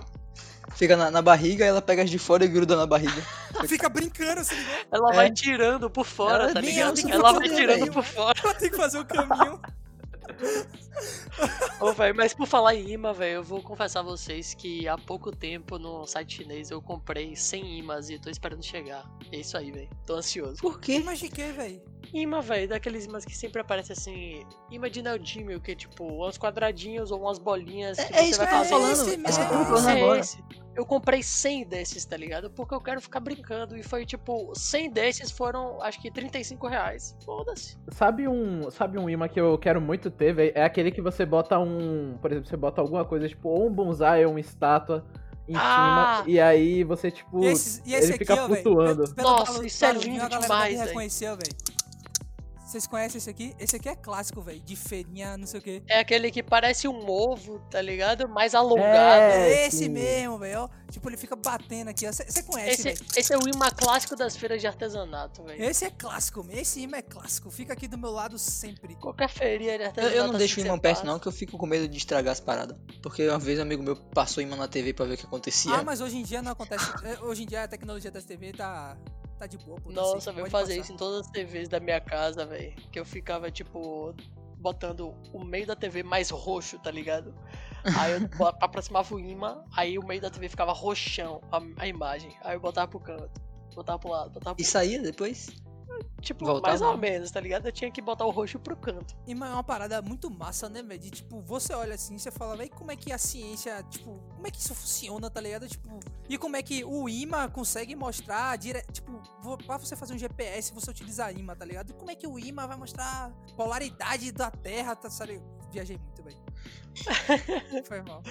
Fica 0.75 0.97
na, 0.97 1.11
na 1.11 1.23
barriga, 1.23 1.65
aí 1.65 1.71
ela 1.71 1.81
pega 1.81 2.03
as 2.03 2.11
de 2.11 2.19
fora 2.19 2.45
e 2.45 2.49
gruda 2.49 2.77
na 2.77 2.87
barriga. 2.87 3.23
Fica 3.69 3.89
brincando, 3.89 4.45
se 4.45 4.55
ligou? 4.55 4.75
Ela 4.93 5.13
É. 5.13 5.17
vai 5.17 5.31
tirando 5.33 5.89
por 5.89 6.05
fora, 6.05 6.45
Ela 6.45 6.55
tá 6.55 6.61
ligado? 6.61 6.99
alta, 6.99 7.11
Ela 7.11 7.33
vai 7.33 7.49
tirando 7.49 7.93
por 7.93 8.05
fora. 8.05 8.39
Ela 8.45 8.55
tem 8.55 8.71
que 8.71 8.77
fazer 8.77 8.99
o 8.99 9.05
caminho. 9.05 9.61
Ô, 11.81 11.93
velho, 11.93 12.15
mas 12.17 12.35
por 12.35 12.47
falar 12.47 12.75
em 12.75 12.91
imã, 12.91 13.13
velho, 13.13 13.37
eu 13.37 13.45
vou 13.45 13.63
confessar 13.63 14.01
a 14.01 14.03
vocês 14.03 14.55
que 14.55 14.89
há 14.89 14.99
pouco 14.99 15.31
tempo 15.31 15.79
no 15.79 16.05
site 16.07 16.39
chinês 16.39 16.71
eu 16.71 16.83
comprei 16.83 17.37
100 17.37 17.79
imãs 17.79 18.11
e 18.11 18.19
tô 18.19 18.29
esperando 18.29 18.63
chegar. 18.65 19.05
É 19.31 19.37
isso 19.39 19.57
aí, 19.57 19.71
velho. 19.71 19.89
Tô 20.05 20.17
ansioso. 20.17 20.57
Por 20.61 20.81
quê? 20.81 21.01
Mas 21.05 21.21
de 21.21 21.29
quê, 21.29 21.53
velho? 21.53 21.81
Imã, 22.13 22.41
velho, 22.41 22.69
daqueles 22.69 23.05
imãs 23.05 23.25
que 23.25 23.37
sempre 23.37 23.61
aparece 23.61 23.93
assim. 23.93 24.45
Imã 24.71 24.91
de 24.91 25.03
neodímio, 25.03 25.61
que 25.61 25.73
é 25.73 25.75
tipo 25.75 26.05
uns 26.27 26.39
quadradinhos 26.39 27.11
ou 27.11 27.21
umas 27.21 27.39
bolinhas 27.39 27.97
que 27.99 28.03
É, 28.03 28.07
é 28.07 28.23
você 28.23 28.31
isso 28.31 28.39
que 28.41 28.45
vai 28.45 28.47
eu 28.47 28.51
tava 28.51 28.65
fazer. 28.65 28.71
falando. 28.71 28.93
esse 28.93 29.01
É 29.11 29.31
isso 29.31 29.39
que 29.49 29.55
eu 29.55 29.59
mesmo. 29.59 29.65
falando 29.77 29.89
É 29.89 30.03
agora. 30.03 30.21
esse. 30.21 30.45
Eu 30.75 30.85
comprei 30.85 31.23
100 31.23 31.65
desses, 31.67 32.05
tá 32.05 32.17
ligado? 32.19 32.51
Porque 32.51 32.75
eu 32.75 32.81
quero 32.81 33.01
ficar 33.01 33.21
brincando. 33.21 33.77
E 33.79 33.83
foi 33.83 34.05
tipo, 34.05 34.53
100 34.55 34.91
desses 34.91 35.31
foram, 35.31 35.81
acho 35.83 36.01
que 36.01 36.11
35 36.11 36.67
reais. 36.69 37.17
Foda-se. 37.25 37.79
Sabe 37.93 38.29
um, 38.29 38.71
sabe 38.71 38.99
um 38.99 39.09
imã 39.09 39.27
que 39.27 39.41
eu 39.41 39.57
quero 39.57 39.81
muito 39.81 40.11
ter, 40.11 40.35
velho? 40.35 40.53
É 40.55 40.65
aquele 40.65 40.91
que 40.91 41.01
você 41.01 41.25
bota 41.25 41.59
um, 41.59 42.19
por 42.21 42.31
exemplo, 42.31 42.49
você 42.51 42.57
bota 42.59 42.81
alguma 42.83 43.05
coisa, 43.07 43.27
tipo, 43.27 43.49
ou 43.49 43.69
um 43.69 43.73
bonsai 43.73 44.25
ou 44.27 44.33
uma 44.33 44.41
estátua 44.41 45.03
em 45.49 45.55
Ah! 45.57 46.23
cima, 46.25 46.31
e 46.31 46.41
aí 46.41 46.83
você, 46.83 47.09
tipo, 47.11 47.43
E 47.43 47.47
esse, 47.47 47.81
e 47.87 47.95
esse 47.95 48.07
ele 48.09 48.15
aqui, 48.17 48.27
fica 48.27 48.43
ó, 48.43 48.47
flutuando. 48.49 49.05
pe- 49.05 49.15
pelo 49.15 49.29
Nossa, 49.31 49.45
barulho- 49.53 49.67
isso 49.69 49.85
é 49.85 49.93
lindo 49.93 50.29
demais, 50.29 50.75
deve 50.75 50.85
velho. 50.93 50.93
Vocês 52.77 52.87
conhecem 52.87 53.17
esse 53.17 53.31
aqui? 53.31 53.57
Esse 53.59 53.77
aqui 53.77 53.89
é 53.89 53.97
clássico, 53.97 54.43
velho. 54.43 54.61
De 54.61 54.77
feirinha, 54.77 55.35
não 55.39 55.47
sei 55.47 55.61
o 55.61 55.63
quê. 55.63 55.83
É 55.89 55.99
aquele 55.99 56.31
que 56.31 56.43
parece 56.43 56.87
um 56.87 57.09
ovo, 57.09 57.59
tá 57.71 57.81
ligado? 57.81 58.29
Mais 58.29 58.55
alongado. 58.55 59.23
É, 59.33 59.67
esse 59.67 59.85
sim. 59.85 59.89
mesmo, 59.89 60.39
velho. 60.39 60.61
ó. 60.65 60.69
Tipo, 60.91 61.09
ele 61.09 61.17
fica 61.17 61.35
batendo 61.35 61.89
aqui. 61.89 62.07
Você 62.07 62.43
conhece, 62.43 62.71
Esse, 62.73 62.83
velho. 62.83 62.99
esse 63.17 63.33
é 63.33 63.39
o 63.39 63.49
imã 63.49 63.71
clássico 63.71 64.15
das 64.15 64.37
feiras 64.37 64.61
de 64.61 64.67
artesanato, 64.67 65.43
velho. 65.45 65.65
Esse 65.65 65.87
é 65.87 65.91
clássico, 65.91 66.47
esse 66.51 66.81
imã 66.83 66.99
é 66.99 67.03
clássico. 67.03 67.51
Fica 67.51 67.73
aqui 67.73 67.89
do 67.89 67.97
meu 67.97 68.11
lado 68.11 68.39
sempre. 68.39 68.95
Qualquer 68.97 69.31
feirinha 69.31 69.79
de 69.79 69.85
Eu, 69.85 69.87
artesanato. 69.89 70.17
eu 70.17 70.23
não 70.25 70.31
assim 70.31 70.39
deixo 70.39 70.61
o 70.61 70.63
que 70.63 70.69
imã 70.69 70.79
perto 70.79 70.97
passa. 70.99 71.07
não, 71.07 71.19
que 71.19 71.27
eu 71.29 71.33
fico 71.33 71.57
com 71.57 71.67
medo 71.67 71.89
de 71.89 71.97
estragar 71.97 72.33
as 72.33 72.41
paradas. 72.41 72.77
Porque 73.03 73.27
uma 73.27 73.39
vez 73.39 73.59
um 73.59 73.63
amigo 73.63 73.83
meu 73.83 73.97
passou 73.97 74.43
imã 74.43 74.55
na 74.55 74.69
TV 74.69 74.93
pra 74.93 75.07
ver 75.07 75.15
o 75.15 75.17
que 75.17 75.25
acontecia. 75.25 75.73
Ah, 75.73 75.83
mas 75.83 76.03
hoje 76.03 76.19
em 76.19 76.23
dia 76.23 76.43
não 76.43 76.53
acontece. 76.53 76.85
é, 77.05 77.19
Hoje 77.25 77.45
em 77.45 77.47
dia 77.47 77.63
a 77.65 77.69
tecnologia 77.69 78.11
das 78.11 78.25
TV 78.25 78.53
tá, 78.53 78.99
tá 79.39 79.47
de 79.47 79.59
boa. 79.59 79.81
pô, 79.81 79.91
tá 79.91 79.95
Nossa, 79.95 80.21
safe, 80.21 80.39
eu 80.39 80.51
fazer 80.51 80.75
passar. 80.75 80.83
isso 80.83 80.93
em 80.93 80.97
todas 80.97 81.27
as 81.27 81.33
TVs 81.33 81.69
da 81.69 81.81
minha 81.81 82.01
casa, 82.01 82.45
velho. 82.47 82.75
Que 82.91 82.99
eu 82.99 83.05
ficava, 83.05 83.51
tipo, 83.51 84.15
botando 84.59 85.15
o 85.33 85.45
meio 85.45 85.67
da 85.67 85.77
TV 85.77 86.03
mais 86.03 86.31
roxo, 86.31 86.79
tá 86.79 86.91
ligado? 86.91 87.35
Aí 87.85 88.13
eu 88.13 88.19
aproximava 88.61 89.15
o 89.15 89.21
imã, 89.21 89.65
aí 89.77 89.99
o 89.99 90.07
meio 90.07 90.21
da 90.21 90.31
TV 90.31 90.49
ficava 90.49 90.73
roxão, 90.73 91.41
a, 91.53 91.61
a 91.79 91.87
imagem. 91.87 92.37
Aí 92.43 92.57
eu 92.57 92.61
botava 92.61 92.89
pro 92.89 93.01
canto, 93.01 93.41
botava 93.75 93.99
pro 93.99 94.11
lado, 94.11 94.31
botava 94.31 94.57
pro 94.57 94.63
E 94.63 94.67
saía 94.67 95.01
depois? 95.01 95.49
Tipo, 96.21 96.45
voltava? 96.45 96.69
mais 96.69 96.81
ou 96.83 96.97
menos, 96.97 97.31
tá 97.31 97.41
ligado? 97.41 97.67
Eu 97.67 97.73
tinha 97.73 97.91
que 97.91 98.03
botar 98.03 98.25
o 98.27 98.31
roxo 98.31 98.59
pro 98.59 98.77
canto. 98.77 99.17
Imã 99.27 99.47
é 99.47 99.53
uma 99.53 99.63
parada 99.63 100.03
muito 100.03 100.31
massa, 100.31 100.69
né, 100.69 100.83
velho? 100.83 101.01
De, 101.01 101.11
Tipo, 101.11 101.41
você 101.41 101.73
olha 101.73 101.95
assim, 101.95 102.19
você 102.19 102.31
fala, 102.31 102.57
velho, 102.57 102.71
como 102.71 102.91
é 102.91 102.97
que 102.97 103.13
a 103.13 103.19
ciência, 103.19 103.83
tipo, 103.85 104.19
como 104.35 104.47
é 104.47 104.51
que 104.51 104.59
isso 104.59 104.75
funciona, 104.75 105.31
tá 105.31 105.41
ligado? 105.41 105.69
Tipo, 105.69 106.01
e 106.29 106.37
como 106.37 106.57
é 106.57 106.63
que 106.63 106.85
o 106.85 107.09
imã 107.09 107.49
consegue 107.49 107.95
mostrar, 107.95 108.57
dire... 108.57 108.83
tipo, 108.93 109.21
pra 109.65 109.77
você 109.77 109.95
fazer 109.95 110.15
um 110.15 110.19
GPS, 110.19 110.73
você 110.73 110.91
utilizar 110.91 111.37
imã, 111.37 111.55
tá 111.55 111.65
ligado? 111.65 111.91
E 111.91 111.95
como 111.95 112.11
é 112.11 112.15
que 112.15 112.27
o 112.27 112.39
imã 112.39 112.67
vai 112.67 112.77
mostrar 112.77 113.31
polaridade 113.57 114.33
da 114.33 114.51
Terra, 114.51 114.97
tá 114.97 115.09
sabe? 115.09 115.41
Viajei 115.71 115.99
muito, 115.99 116.23
velho. 116.23 116.39
Foi 117.87 118.03
mal. 118.03 118.23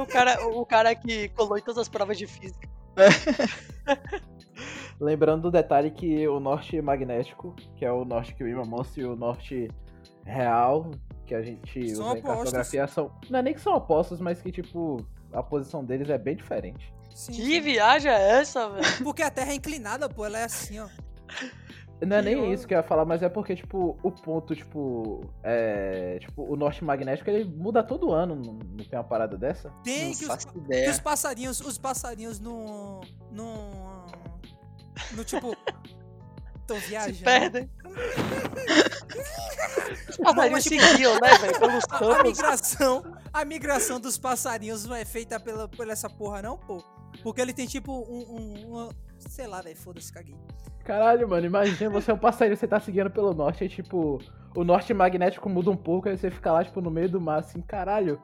O 0.00 0.06
cara, 0.06 0.46
o 0.46 0.66
cara 0.66 0.94
que 0.94 1.28
colou 1.30 1.58
em 1.58 1.62
todas 1.62 1.78
as 1.78 1.88
provas 1.88 2.18
de 2.18 2.26
física. 2.26 2.68
Lembrando 5.00 5.42
do 5.42 5.50
detalhe 5.50 5.90
que 5.90 6.28
o 6.28 6.38
norte 6.38 6.80
magnético, 6.82 7.54
que 7.76 7.84
é 7.84 7.92
o 7.92 8.04
norte 8.04 8.34
que 8.34 8.44
o 8.44 8.48
imã 8.48 8.64
mostra, 8.64 9.02
e 9.02 9.06
o 9.06 9.16
norte 9.16 9.68
real, 10.24 10.90
que 11.26 11.34
a 11.34 11.42
gente 11.42 11.88
São 11.94 12.08
usa 12.08 12.16
em 12.16 12.20
opostos. 12.20 12.24
cartografia, 12.52 12.86
são. 12.86 13.10
Não 13.30 13.38
é 13.38 13.42
nem 13.42 13.54
que 13.54 13.60
são 13.60 13.74
opostos, 13.74 14.20
mas 14.20 14.42
que, 14.42 14.52
tipo, 14.52 14.98
a 15.32 15.42
posição 15.42 15.82
deles 15.84 16.10
é 16.10 16.18
bem 16.18 16.36
diferente. 16.36 16.92
Sim, 17.14 17.32
Que 17.32 17.42
sim. 17.42 17.60
viagem 17.60 18.12
é 18.12 18.40
essa, 18.40 18.68
velho? 18.68 18.84
Porque 19.02 19.22
a 19.22 19.30
Terra 19.30 19.52
é 19.52 19.54
inclinada, 19.54 20.08
pô, 20.08 20.26
ela 20.26 20.38
é 20.38 20.44
assim, 20.44 20.78
ó. 20.78 20.86
Não 22.06 22.16
é 22.16 22.22
nem 22.22 22.34
Pior. 22.34 22.52
isso 22.54 22.66
que 22.66 22.72
eu 22.72 22.78
ia 22.78 22.82
falar, 22.82 23.04
mas 23.04 23.22
é 23.22 23.28
porque, 23.28 23.54
tipo, 23.54 23.98
o 24.02 24.10
ponto, 24.10 24.56
tipo. 24.56 25.20
É. 25.42 26.16
Tipo, 26.18 26.50
o 26.50 26.56
norte 26.56 26.82
magnético 26.82 27.28
ele 27.28 27.44
muda 27.44 27.82
todo 27.82 28.10
ano, 28.10 28.34
não, 28.36 28.54
não 28.54 28.84
tem 28.84 28.98
uma 28.98 29.04
parada 29.04 29.36
dessa? 29.36 29.68
Tem 29.84 30.06
Não 30.08 30.14
que 30.16 30.24
os, 30.24 30.44
que 30.46 30.88
os 30.90 30.98
passarinhos, 30.98 31.60
os 31.60 31.76
passarinhos 31.76 32.40
no. 32.40 33.02
no. 33.30 33.89
No 35.12 35.24
tipo. 35.24 35.56
Tão 36.66 36.80
Se 36.80 36.88
viajando. 36.88 37.24
perdem. 37.24 37.70
Os 40.08 40.16
passarinhos 40.16 40.64
tipo, 40.64 40.82
seguiam, 40.84 41.14
né, 41.14 41.38
velho? 41.38 41.58
Pelos 41.58 41.84
A, 41.90 42.22
migração, 42.22 43.02
a 43.32 43.44
migração 43.44 44.00
dos 44.00 44.18
passarinhos 44.18 44.84
não 44.84 44.94
é 44.94 45.04
feita 45.04 45.38
pela, 45.40 45.68
por 45.68 45.88
essa 45.88 46.08
porra, 46.08 46.42
não, 46.42 46.56
pô. 46.56 46.82
Porque 47.22 47.40
ele 47.40 47.52
tem 47.52 47.66
tipo 47.66 47.92
um. 47.92 48.36
um- 48.36 48.68
uma- 48.68 48.88
sei 49.18 49.46
lá, 49.46 49.60
velho, 49.60 49.76
foda-se, 49.76 50.12
caguei. 50.12 50.36
Caralho, 50.84 51.28
mano, 51.28 51.46
imagina 51.46 51.90
você 51.90 52.10
é 52.10 52.14
um 52.14 52.18
passarinho, 52.18 52.56
você 52.56 52.66
tá 52.66 52.80
seguindo 52.80 53.10
pelo 53.10 53.34
norte, 53.34 53.64
aí, 53.64 53.68
tipo, 53.68 54.18
o 54.56 54.64
norte 54.64 54.94
magnético 54.94 55.48
muda 55.48 55.70
um 55.70 55.76
pouco, 55.76 56.08
aí 56.08 56.16
você 56.16 56.30
fica 56.30 56.50
lá, 56.52 56.64
tipo, 56.64 56.80
no 56.80 56.90
meio 56.90 57.08
do 57.08 57.20
mar, 57.20 57.40
assim, 57.40 57.60
caralho, 57.60 58.20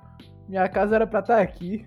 minha 0.49 0.69
casa 0.69 0.95
era 0.95 1.07
pra 1.07 1.21
estar 1.21 1.41
aqui. 1.41 1.87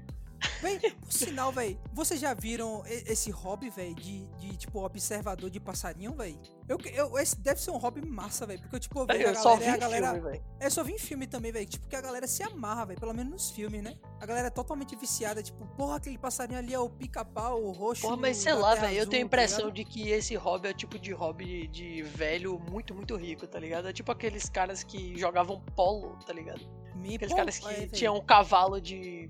Véi, 0.61 0.79
por 0.79 1.11
sinal, 1.11 1.51
véi, 1.51 1.77
vocês 1.93 2.19
já 2.19 2.33
viram 2.33 2.83
esse 2.85 3.31
hobby, 3.31 3.69
véi, 3.69 3.93
de, 3.93 4.27
de, 4.37 4.57
tipo, 4.57 4.83
observador 4.83 5.49
de 5.49 5.59
passarinho, 5.59 6.13
véi? 6.13 6.37
Eu, 6.67 6.77
eu, 6.93 7.17
esse 7.17 7.37
deve 7.39 7.61
ser 7.61 7.71
um 7.71 7.77
hobby 7.77 8.05
massa, 8.05 8.45
véi, 8.45 8.57
porque, 8.57 8.79
tipo, 8.79 8.99
eu 8.99 9.05
vejo 9.05 9.25
a 9.25 9.29
Eu 9.29 9.35
só 9.35 9.55
galera, 9.55 9.59
vi 9.59 9.69
a 9.69 9.77
galera... 9.77 10.13
filme, 10.13 10.29
velho. 10.29 10.43
Eu 10.59 10.71
só 10.71 10.83
vi 10.83 10.93
em 10.93 10.99
filme 10.99 11.27
também, 11.27 11.51
velho, 11.51 11.65
tipo, 11.65 11.87
que 11.87 11.95
a 11.95 12.01
galera 12.01 12.27
se 12.27 12.43
amarra, 12.43 12.85
velho, 12.85 12.99
pelo 12.99 13.13
menos 13.13 13.31
nos 13.31 13.49
filmes, 13.51 13.81
né? 13.81 13.97
A 14.19 14.25
galera 14.25 14.47
é 14.47 14.51
totalmente 14.51 14.95
viciada, 14.95 15.41
tipo, 15.41 15.65
porra, 15.75 15.97
aquele 15.97 16.17
passarinho 16.17 16.59
ali 16.59 16.73
é 16.73 16.79
o 16.79 16.89
pica-pau, 16.89 17.63
o 17.63 17.71
roxo 17.71 18.01
Porra, 18.01 18.17
mas 18.17 18.37
sei 18.37 18.53
lá, 18.53 18.75
velho, 18.75 18.97
eu 18.97 19.07
tenho 19.07 19.25
a 19.25 19.29
tá 19.29 19.35
impressão 19.35 19.59
ligado? 19.69 19.75
de 19.75 19.85
que 19.85 20.09
esse 20.09 20.35
hobby 20.35 20.67
é 20.67 20.71
o 20.71 20.73
tipo 20.73 20.99
de 20.99 21.11
hobby 21.11 21.67
de 21.67 22.01
velho 22.03 22.59
muito, 22.59 22.93
muito 22.93 23.15
rico, 23.15 23.47
tá 23.47 23.59
ligado? 23.59 23.87
É 23.87 23.93
tipo 23.93 24.11
aqueles 24.11 24.49
caras 24.49 24.83
que 24.83 25.17
jogavam 25.17 25.61
polo, 25.75 26.17
tá 26.25 26.33
ligado? 26.33 26.61
Me 26.95 27.15
Aqueles 27.15 27.31
pô, 27.31 27.37
caras 27.37 27.57
é, 27.57 27.59
que 27.59 27.67
velho. 27.67 27.91
tinham 27.91 28.15
um 28.17 28.21
cavalo 28.21 28.81
de. 28.81 29.29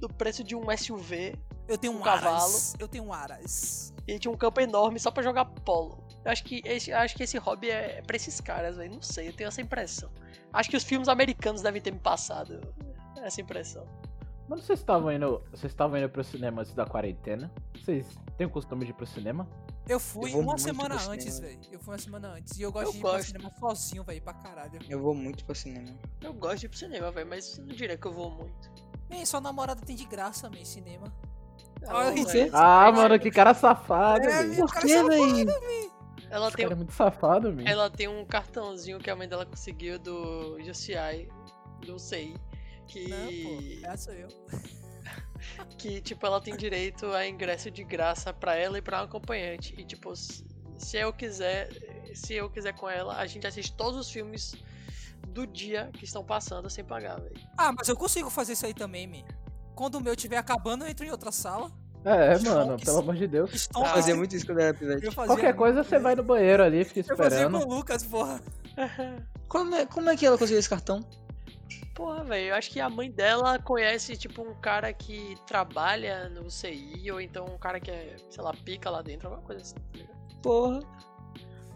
Do 0.00 0.08
preço 0.08 0.42
de 0.42 0.56
um 0.56 0.64
SUV 0.76 1.36
Eu 1.68 1.76
tenho 1.78 1.92
um, 1.92 1.98
um 1.98 2.02
cavalo. 2.02 2.36
aras, 2.36 2.74
eu 2.78 2.88
tenho 2.88 3.04
um 3.04 3.12
aras. 3.12 3.92
e 4.08 4.18
tinha 4.18 4.32
um 4.32 4.36
campo 4.36 4.60
enorme 4.60 4.98
só 4.98 5.10
pra 5.10 5.22
jogar 5.22 5.44
polo. 5.44 6.02
Eu 6.24 6.30
acho 6.32 6.42
que 6.44 6.60
esse, 6.64 6.90
eu 6.90 6.96
acho 6.98 7.14
que 7.14 7.22
esse 7.22 7.38
hobby 7.38 7.70
é 7.70 8.02
pra 8.02 8.16
esses 8.16 8.40
caras, 8.40 8.76
velho. 8.76 8.92
Não 8.94 9.02
sei, 9.02 9.28
eu 9.28 9.32
tenho 9.32 9.48
essa 9.48 9.60
impressão. 9.60 10.10
Acho 10.52 10.68
que 10.70 10.76
os 10.76 10.82
filmes 10.84 11.08
americanos 11.08 11.62
devem 11.62 11.80
ter 11.80 11.92
me 11.92 11.98
passado 12.00 12.60
essa 13.22 13.40
impressão. 13.40 13.86
Mano, 14.48 14.60
vocês 14.62 14.80
estavam 14.80 15.12
indo. 15.12 15.42
Vocês 15.52 15.70
estavam 15.72 15.96
indo 15.96 16.08
pro 16.08 16.24
cinema 16.24 16.62
antes 16.62 16.74
da 16.74 16.84
quarentena? 16.84 17.52
Vocês 17.74 18.04
têm 18.36 18.46
o 18.46 18.50
costume 18.50 18.84
de 18.84 18.90
ir 18.90 18.94
pro 18.94 19.06
cinema? 19.06 19.48
Eu 19.88 20.00
fui 20.00 20.32
Eu 20.34 20.40
uma 20.40 20.58
semana 20.58 20.96
pro 20.96 21.10
antes, 21.10 21.38
velho. 21.38 21.58
Eu 21.70 21.78
fui 21.80 21.92
uma 21.94 21.98
semana 21.98 22.28
antes. 22.34 22.58
E 22.58 22.62
eu 22.62 22.72
gosto 22.72 22.86
Eu 22.88 22.92
de 22.92 22.98
ir 22.98 23.02
gosto. 23.02 23.26
cinema 23.28 23.50
sozinho, 23.58 24.02
velho, 24.04 24.20
pra 24.22 24.34
caralho. 24.34 24.78
Eu 24.88 25.00
vou 25.00 25.14
muito 25.14 25.44
pro 25.44 25.54
cinema. 25.54 25.96
Eu 26.20 26.32
gosto 26.34 26.58
de 26.60 26.66
ir 26.66 26.68
pro 26.68 26.78
cinema, 26.78 27.10
velho, 27.12 27.28
mas 27.28 27.58
não 27.58 27.66
diria 27.68 27.96
que 27.96 28.06
eu 28.06 28.12
vou 28.12 28.30
muito. 28.30 28.70
Man, 29.10 29.24
sua 29.26 29.40
namorada 29.40 29.80
tem 29.84 29.96
de 29.96 30.04
graça, 30.04 30.48
man, 30.48 30.64
cinema. 30.64 31.12
Não. 31.82 31.90
Ah, 32.52 32.92
mano, 32.92 33.18
que 33.18 33.30
cara 33.30 33.54
safado, 33.54 34.24
É, 34.26 34.42
velho. 34.42 34.54
meu 34.54 34.66
Por 34.66 34.74
que, 34.80 34.86
velho? 35.02 35.50
Ela 36.30 36.46
Esse 36.48 36.56
tem, 36.56 36.64
cara 36.66 36.74
é 36.74 36.76
muito 36.76 36.92
safado, 36.92 37.52
meu. 37.52 37.66
ela 37.66 37.90
tem 37.90 38.06
um 38.06 38.24
cartãozinho 38.24 38.98
que 39.00 39.10
a 39.10 39.16
mãe 39.16 39.26
dela 39.28 39.44
conseguiu 39.44 39.98
do 39.98 40.56
UCI, 40.58 41.28
do 41.84 41.96
UCI, 41.96 42.34
que, 42.86 43.08
Não, 43.08 43.26
pô, 43.26 43.86
essa 43.88 44.04
sou 44.04 44.14
eu. 44.14 44.28
que 45.78 46.00
tipo, 46.00 46.24
ela 46.26 46.40
tem 46.40 46.54
direito 46.56 47.06
a 47.12 47.26
ingresso 47.26 47.70
de 47.70 47.82
graça 47.82 48.32
pra 48.32 48.54
ela 48.54 48.78
e 48.78 48.82
pra 48.82 49.00
um 49.00 49.04
acompanhante. 49.04 49.74
E 49.76 49.84
tipo, 49.84 50.14
se 50.14 50.96
eu 50.98 51.12
quiser, 51.12 51.68
se 52.14 52.34
eu 52.34 52.48
quiser 52.50 52.74
com 52.74 52.88
ela, 52.88 53.16
a 53.16 53.26
gente 53.26 53.46
assiste 53.46 53.72
todos 53.72 53.98
os 53.98 54.10
filmes 54.10 54.54
do 55.30 55.46
dia 55.46 55.90
que 55.92 56.04
estão 56.04 56.24
passando 56.24 56.68
sem 56.68 56.84
pagar, 56.84 57.20
velho. 57.20 57.34
Ah, 57.56 57.72
mas 57.72 57.88
eu 57.88 57.96
consigo 57.96 58.28
fazer 58.30 58.52
isso 58.54 58.66
aí 58.66 58.74
também, 58.74 59.06
man. 59.06 59.24
Quando 59.74 59.94
o 59.96 60.00
meu 60.00 60.12
estiver 60.14 60.36
acabando, 60.36 60.84
eu 60.84 60.88
entro 60.88 61.06
em 61.06 61.10
outra 61.10 61.32
sala. 61.32 61.70
É, 62.04 62.34
Stonks. 62.34 62.54
mano, 62.54 62.76
pelo 62.78 62.98
amor 62.98 63.14
de 63.14 63.26
Deus. 63.26 63.52
Estou 63.54 63.84
Ah, 63.84 63.90
Fazia 63.94 64.16
muito 64.16 64.34
isso 64.34 64.46
quando 64.46 64.60
era 64.60 64.72
pivete. 64.74 65.14
Qualquer 65.14 65.54
coisa 65.54 65.82
você 65.84 65.98
vai 65.98 66.14
no 66.14 66.22
banheiro 66.22 66.62
ali, 66.62 66.84
fica 66.84 67.00
Eu 67.12 67.16
fazia 67.16 67.40
esperando. 67.44 67.60
com 67.64 67.70
o 67.72 67.76
Lucas, 67.76 68.02
porra. 68.04 68.40
Como 69.48 69.74
é, 69.74 69.84
como 69.84 70.08
é 70.08 70.16
que 70.16 70.24
ela 70.24 70.38
conseguiu 70.38 70.60
esse 70.60 70.68
cartão? 70.70 71.00
Porra, 71.94 72.22
velho, 72.24 72.50
eu 72.50 72.54
acho 72.54 72.70
que 72.70 72.80
a 72.80 72.88
mãe 72.88 73.10
dela 73.10 73.58
conhece, 73.58 74.16
tipo, 74.16 74.42
um 74.42 74.54
cara 74.60 74.92
que 74.92 75.36
trabalha 75.46 76.28
no 76.28 76.48
CI, 76.48 77.10
ou 77.10 77.20
então 77.20 77.46
um 77.46 77.58
cara 77.58 77.80
que 77.80 77.90
é, 77.90 78.14
sei 78.30 78.42
lá, 78.44 78.52
pica 78.64 78.88
lá 78.88 79.02
dentro, 79.02 79.26
alguma 79.28 79.44
coisa 79.44 79.60
assim, 79.62 79.74
tá? 79.74 80.14
Porra. 80.40 80.80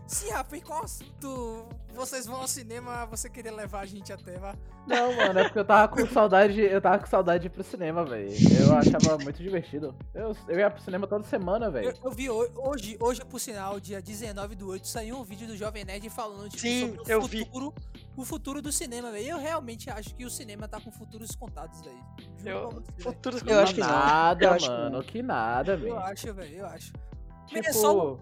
Sim, 0.07 0.31
Rafa, 0.31 0.61
qual 0.61 0.85
assunto 0.85 1.65
vocês 1.95 2.27
vão 2.27 2.41
ao 2.43 2.47
cinema, 2.49 3.07
você 3.07 3.29
queria 3.31 3.53
levar 3.55 3.81
a 3.81 3.87
gente 3.87 4.13
até, 4.13 4.37
vá? 4.39 4.55
Não, 4.87 5.17
mano, 5.17 5.39
é 5.39 5.45
porque 5.45 5.59
eu 5.61 5.65
tava 5.65 5.89
com 5.89 6.07
saudade. 6.07 6.61
Eu 6.61 6.81
tava 6.81 6.99
com 6.99 7.07
saudade 7.07 7.43
de 7.43 7.47
ir 7.47 7.51
pro 7.51 7.65
cinema, 7.65 8.05
velho. 8.05 8.31
Eu 8.61 8.77
achava 8.77 9.17
muito 9.19 9.43
divertido. 9.43 9.95
Eu, 10.13 10.37
eu 10.47 10.59
ia 10.59 10.71
pro 10.71 10.83
cinema 10.83 11.07
toda 11.07 11.25
semana, 11.25 11.67
Eu, 11.67 11.73
velho. 11.73 11.95
eu 12.05 12.11
vi 12.11 12.29
ho- 12.29 12.51
hoje, 12.57 12.99
hoje, 13.01 13.25
por 13.25 13.41
sinal, 13.41 13.81
dia 13.81 14.03
19 14.03 14.55
do 14.55 14.69
8, 14.69 14.87
saiu 14.87 15.17
um 15.17 15.25
vídeo 15.25 15.47
do 15.47 15.57
Jovem 15.57 15.85
Nerd 15.87 16.11
falando 16.11 16.49
tipo, 16.51 16.61
Sim, 16.61 16.97
sobre 16.97 17.13
eu 17.13 17.21
o 17.21 17.27
vi. 17.27 17.39
futuro, 17.45 17.75
o 18.17 18.25
futuro 18.27 18.61
do 18.61 18.71
cinema, 18.71 19.11
velho. 19.11 19.29
Eu 19.29 19.39
realmente 19.39 19.89
acho 19.89 20.15
que 20.15 20.27
o 20.27 20.31
cinema 20.31 20.69
tá 20.69 20.79
com 20.81 20.91
futuros 20.93 21.35
contados, 21.35 21.81
velho. 21.81 21.97
Juro 22.39 22.51
Eu, 22.51 22.83
futuros 23.01 23.43
Eu 23.47 23.61
acho 23.61 23.75
que. 23.75 23.81
Nada, 23.81 24.45
Eu 24.45 24.51
acho 24.53 24.67
que 24.67 24.71
mano, 24.71 25.03
que 25.03 25.23
nada, 25.23 25.73
Eu 25.73 25.79
velho. 25.79 25.99
acho, 25.99 26.35
velho, 26.35 26.57
eu 26.59 26.67
acho. 26.67 26.93
Tipo, 27.47 27.67
é 27.67 27.73
só- 27.73 28.19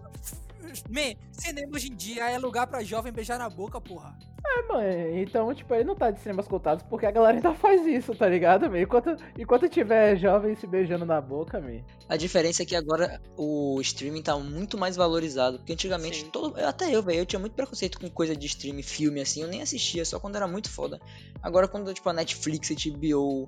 Man, 0.89 1.15
cinema 1.31 1.75
hoje 1.75 1.87
em 1.91 1.95
dia 1.95 2.29
é 2.29 2.37
lugar 2.37 2.67
pra 2.67 2.83
jovem 2.83 3.11
beijar 3.11 3.37
na 3.37 3.49
boca, 3.49 3.79
porra. 3.81 4.17
é, 4.45 4.67
mano, 4.67 5.17
então, 5.17 5.53
tipo, 5.53 5.73
ele 5.73 5.83
não 5.83 5.95
tá 5.95 6.11
de 6.11 6.19
cinemas 6.19 6.47
contados 6.47 6.83
porque 6.89 7.05
a 7.05 7.11
galera 7.11 7.35
ainda 7.35 7.53
faz 7.53 7.85
isso, 7.85 8.15
tá 8.15 8.27
ligado, 8.27 8.69
meu? 8.69 8.81
Enquanto, 8.81 9.15
enquanto 9.37 9.69
tiver 9.69 10.15
jovem 10.17 10.55
se 10.55 10.65
beijando 10.67 11.05
na 11.05 11.19
boca, 11.19 11.59
meu. 11.59 11.83
A 12.07 12.15
diferença 12.15 12.63
é 12.63 12.65
que 12.65 12.75
agora 12.75 13.21
o 13.37 13.79
streaming 13.81 14.21
tá 14.21 14.37
muito 14.37 14.77
mais 14.77 14.95
valorizado. 14.95 15.57
Porque 15.57 15.73
antigamente, 15.73 16.21
Sim. 16.21 16.29
todo, 16.29 16.59
até 16.59 16.95
eu, 16.95 17.01
velho, 17.01 17.19
eu 17.19 17.25
tinha 17.25 17.39
muito 17.39 17.53
preconceito 17.53 17.99
com 17.99 18.09
coisa 18.09 18.35
de 18.35 18.45
streaming, 18.47 18.83
filme, 18.83 19.21
assim. 19.21 19.41
Eu 19.41 19.47
nem 19.47 19.61
assistia, 19.61 20.05
só 20.05 20.19
quando 20.19 20.35
era 20.35 20.47
muito 20.47 20.69
foda. 20.69 20.99
Agora, 21.41 21.67
quando, 21.67 21.93
tipo, 21.93 22.07
a 22.09 22.13
Netflix, 22.13 22.71
a 22.71 22.75
HBO. 22.75 23.45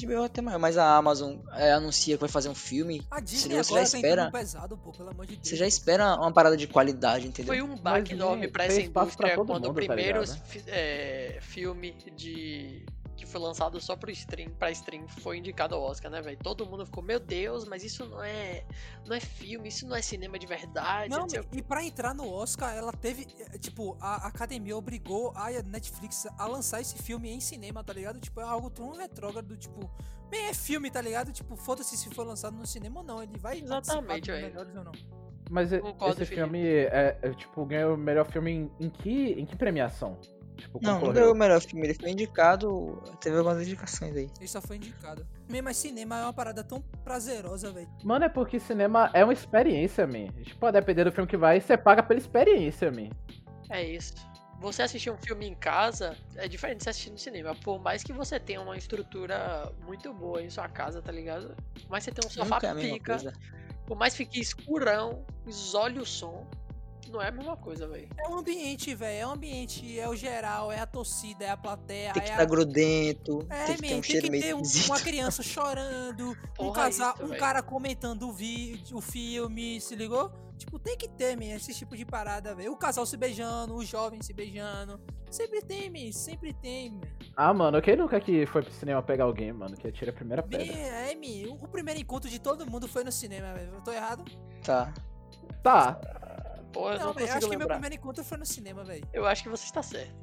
HBO 0.00 0.22
é 0.22 0.26
até 0.26 0.40
maior, 0.40 0.58
mas 0.58 0.76
a 0.78 0.96
Amazon 0.96 1.36
é, 1.54 1.72
anuncia 1.72 2.16
que 2.16 2.20
vai 2.20 2.28
fazer 2.28 2.48
um 2.48 2.54
filme. 2.54 3.02
A 3.10 3.20
Disney 3.20 3.54
você 3.56 3.72
agora 3.72 3.84
já 3.86 3.90
tá 3.92 3.96
espera- 3.98 4.30
pesado, 4.30 4.76
pô, 4.78 4.92
pelo 4.92 5.10
amor 5.10 5.26
de 5.26 5.36
Deus. 5.36 5.48
Você 5.48 5.56
já 5.56 5.66
espera 5.66 6.16
uma 6.16 6.32
parada 6.32 6.56
de 6.56 6.66
qualidade, 6.66 7.26
entendeu? 7.26 7.54
Foi 7.54 7.62
um 7.62 7.76
baque 7.76 8.12
enorme 8.14 8.46
né, 8.46 8.48
pra 8.48 8.64
essa 8.64 8.80
pra 8.90 9.02
indústria 9.02 9.34
todo 9.34 9.46
quando 9.46 9.64
o 9.64 9.68
mundo, 9.68 9.80
tá 9.80 9.86
primeiro 9.86 10.20
ligado, 10.20 10.36
né? 10.36 10.62
é, 10.66 11.38
filme 11.40 11.94
de 12.16 12.84
foi 13.32 13.40
lançado 13.40 13.80
só 13.80 13.96
pro 13.96 14.10
stream, 14.10 14.50
pra 14.50 14.70
stream, 14.70 15.08
foi 15.08 15.38
indicado 15.38 15.74
ao 15.74 15.82
Oscar, 15.82 16.10
né, 16.10 16.20
velho? 16.20 16.38
Todo 16.42 16.66
mundo 16.66 16.84
ficou, 16.84 17.02
meu 17.02 17.18
Deus, 17.18 17.64
mas 17.64 17.82
isso 17.82 18.04
não 18.06 18.22
é, 18.22 18.64
não 19.06 19.16
é 19.16 19.20
filme, 19.20 19.68
isso 19.68 19.86
não 19.86 19.96
é 19.96 20.02
cinema 20.02 20.38
de 20.38 20.46
verdade. 20.46 21.10
Não, 21.10 21.24
o 21.24 21.56
e 21.56 21.62
pra 21.62 21.82
entrar 21.82 22.14
no 22.14 22.30
Oscar, 22.30 22.74
ela 22.76 22.92
teve. 22.92 23.26
eh, 23.38 23.58
Tipo, 23.58 23.96
a 24.00 24.26
academia 24.26 24.76
obrigou 24.76 25.32
a 25.34 25.50
Netflix 25.62 26.26
a 26.38 26.46
lançar 26.46 26.80
esse 26.80 27.02
filme 27.02 27.30
em 27.30 27.40
cinema, 27.40 27.82
tá 27.82 27.92
ligado? 27.92 28.20
Tipo, 28.20 28.40
é 28.40 28.44
algo 28.44 28.68
tão 28.68 28.92
retrógrado, 28.92 29.56
tipo. 29.56 29.90
Bem, 30.28 30.46
é 30.46 30.54
filme, 30.54 30.90
tá 30.90 31.00
ligado? 31.00 31.32
Tipo, 31.32 31.56
foda-se 31.56 31.96
se 31.96 32.10
for 32.10 32.26
lançado 32.26 32.56
no 32.56 32.66
cinema 32.66 33.00
ou 33.00 33.06
não. 33.06 33.22
Ele 33.22 33.38
vai. 33.38 33.60
Exatamente, 33.60 34.30
melhores 34.30 34.76
ou 34.76 34.84
não. 34.84 34.92
Mas 35.50 35.70
Concordo, 35.70 36.22
esse 36.22 36.34
filme 36.34 36.66
é, 36.66 37.18
é, 37.20 37.30
tipo, 37.34 37.64
ganhou 37.66 37.94
o 37.94 37.98
melhor 37.98 38.24
filme 38.24 38.50
em, 38.50 38.70
em 38.80 38.88
que, 38.88 39.32
em 39.32 39.44
que 39.44 39.54
premiação? 39.54 40.18
Tipo, 40.56 40.78
Não, 40.82 41.00
não 41.00 41.12
ganhou 41.12 41.32
o 41.32 41.36
melhor 41.36 41.60
filme, 41.60 41.86
ele 41.86 41.94
foi 41.94 42.10
indicado. 42.10 43.02
Teve 43.20 43.38
algumas 43.38 43.60
indicações 43.62 44.16
aí. 44.16 44.30
Ele 44.38 44.48
só 44.48 44.60
foi 44.60 44.76
indicado. 44.76 45.26
Mas 45.62 45.76
cinema 45.76 46.18
é 46.18 46.22
uma 46.24 46.32
parada 46.32 46.62
tão 46.64 46.80
prazerosa, 47.04 47.70
velho. 47.72 47.88
Mano, 48.04 48.24
é 48.24 48.28
porque 48.28 48.58
cinema 48.58 49.10
é 49.12 49.22
uma 49.24 49.32
experiência, 49.32 50.06
man. 50.06 50.28
Tipo, 50.42 50.66
a 50.66 50.70
depender 50.70 51.04
do 51.04 51.12
filme 51.12 51.28
que 51.28 51.36
vai, 51.36 51.60
você 51.60 51.76
paga 51.76 52.02
pela 52.02 52.18
experiência, 52.18 52.90
man. 52.90 53.10
É 53.70 53.82
isso. 53.84 54.14
Você 54.60 54.82
assistir 54.82 55.10
um 55.10 55.16
filme 55.18 55.46
em 55.46 55.54
casa 55.56 56.16
é 56.36 56.46
diferente 56.46 56.78
de 56.78 56.84
você 56.84 56.90
assistir 56.90 57.10
no 57.10 57.18
cinema. 57.18 57.54
Por 57.56 57.80
mais 57.80 58.04
que 58.04 58.12
você 58.12 58.38
tenha 58.38 58.60
uma 58.60 58.76
estrutura 58.76 59.72
muito 59.84 60.12
boa 60.14 60.40
em 60.42 60.48
sua 60.48 60.68
casa, 60.68 61.02
tá 61.02 61.10
ligado? 61.10 61.56
Por 61.82 61.90
mais 61.90 62.04
que 62.04 62.10
você 62.12 62.20
tenha 62.20 62.28
um 62.28 62.30
sofá 62.32 62.54
Nunca 62.54 62.68
é 62.68 62.74
pica, 62.74 63.12
coisa. 63.18 63.32
por 63.84 63.96
mais 63.96 64.14
que 64.14 64.18
fique 64.24 64.40
escurão, 64.40 65.24
isole 65.46 65.98
o 65.98 66.06
som, 66.06 66.46
não 67.10 67.20
é 67.20 67.28
a 67.28 67.32
mesma 67.32 67.56
coisa, 67.56 67.86
velho. 67.86 68.08
É 68.18 68.28
um 68.28 68.38
ambiente, 68.38 68.94
velho. 68.94 69.20
É 69.22 69.26
um 69.26 69.32
ambiente, 69.32 69.98
é 69.98 70.08
o 70.08 70.14
geral, 70.16 70.70
é 70.72 70.80
a 70.80 70.86
torcida, 70.86 71.44
é 71.44 71.50
a 71.50 71.56
plateia. 71.56 72.12
Tem 72.12 72.22
que 72.22 72.28
é 72.28 72.32
estar 72.32 72.42
a... 72.42 72.46
grudento, 72.46 73.46
É, 73.50 73.64
tem 73.66 73.76
que 73.76 73.82
ter 73.82 73.94
um 73.96 74.00
tem 74.00 74.30
que 74.30 74.40
ter 74.40 74.54
um- 74.54 74.62
uma 74.86 75.00
criança 75.00 75.42
chorando, 75.42 76.30
um, 76.58 76.66
Porra, 76.66 76.82
casal, 76.84 77.14
isso, 77.16 77.24
um 77.32 77.36
cara 77.36 77.62
comentando 77.62 78.28
o, 78.28 78.32
vídeo, 78.32 78.96
o 78.96 79.00
filme, 79.00 79.80
se 79.80 79.94
ligou? 79.94 80.30
Tipo, 80.58 80.78
tem 80.78 80.96
que 80.96 81.08
ter, 81.08 81.36
man, 81.36 81.46
esse 81.56 81.74
tipo 81.74 81.96
de 81.96 82.04
parada, 82.04 82.54
velho. 82.54 82.72
O 82.72 82.76
casal 82.76 83.04
se 83.04 83.16
beijando, 83.16 83.74
o 83.74 83.84
jovem 83.84 84.22
se 84.22 84.32
beijando. 84.32 85.00
Sempre 85.28 85.60
tem, 85.60 85.90
man, 85.90 86.12
sempre 86.12 86.52
tem, 86.52 86.90
man. 86.92 87.00
Ah, 87.36 87.52
mano, 87.52 87.82
quem 87.82 87.96
nunca 87.96 88.20
que 88.20 88.46
foi 88.46 88.62
pro 88.62 88.70
cinema 88.72 89.02
pegar 89.02 89.24
alguém, 89.24 89.52
mano, 89.52 89.76
que 89.76 89.88
atira 89.88 90.12
a 90.12 90.14
primeira 90.14 90.40
Man, 90.42 90.48
pedra? 90.48 90.72
é, 90.76 91.14
man, 91.16 91.54
o 91.60 91.66
primeiro 91.66 91.98
encontro 91.98 92.30
de 92.30 92.38
todo 92.38 92.64
mundo 92.70 92.86
foi 92.86 93.02
no 93.02 93.10
cinema, 93.10 93.52
velho. 93.54 93.72
Eu 93.74 93.80
tô 93.80 93.90
errado? 93.92 94.24
Tá. 94.62 94.92
Tá, 95.62 96.00
Pô, 96.72 96.90
eu 96.90 96.98
não, 96.98 97.06
Não, 97.06 97.12
velho, 97.14 97.26
eu 97.26 97.28
consigo 97.28 97.30
acho 97.38 97.40
que 97.40 97.50
meu 97.50 97.58
lembrar. 97.60 97.74
primeiro 97.74 97.94
encontro 97.96 98.24
foi 98.24 98.38
no 98.38 98.46
cinema, 98.46 98.82
velho. 98.84 99.06
Eu 99.12 99.26
acho 99.26 99.42
que 99.42 99.48
você 99.48 99.64
está 99.64 99.82
certo. 99.82 100.14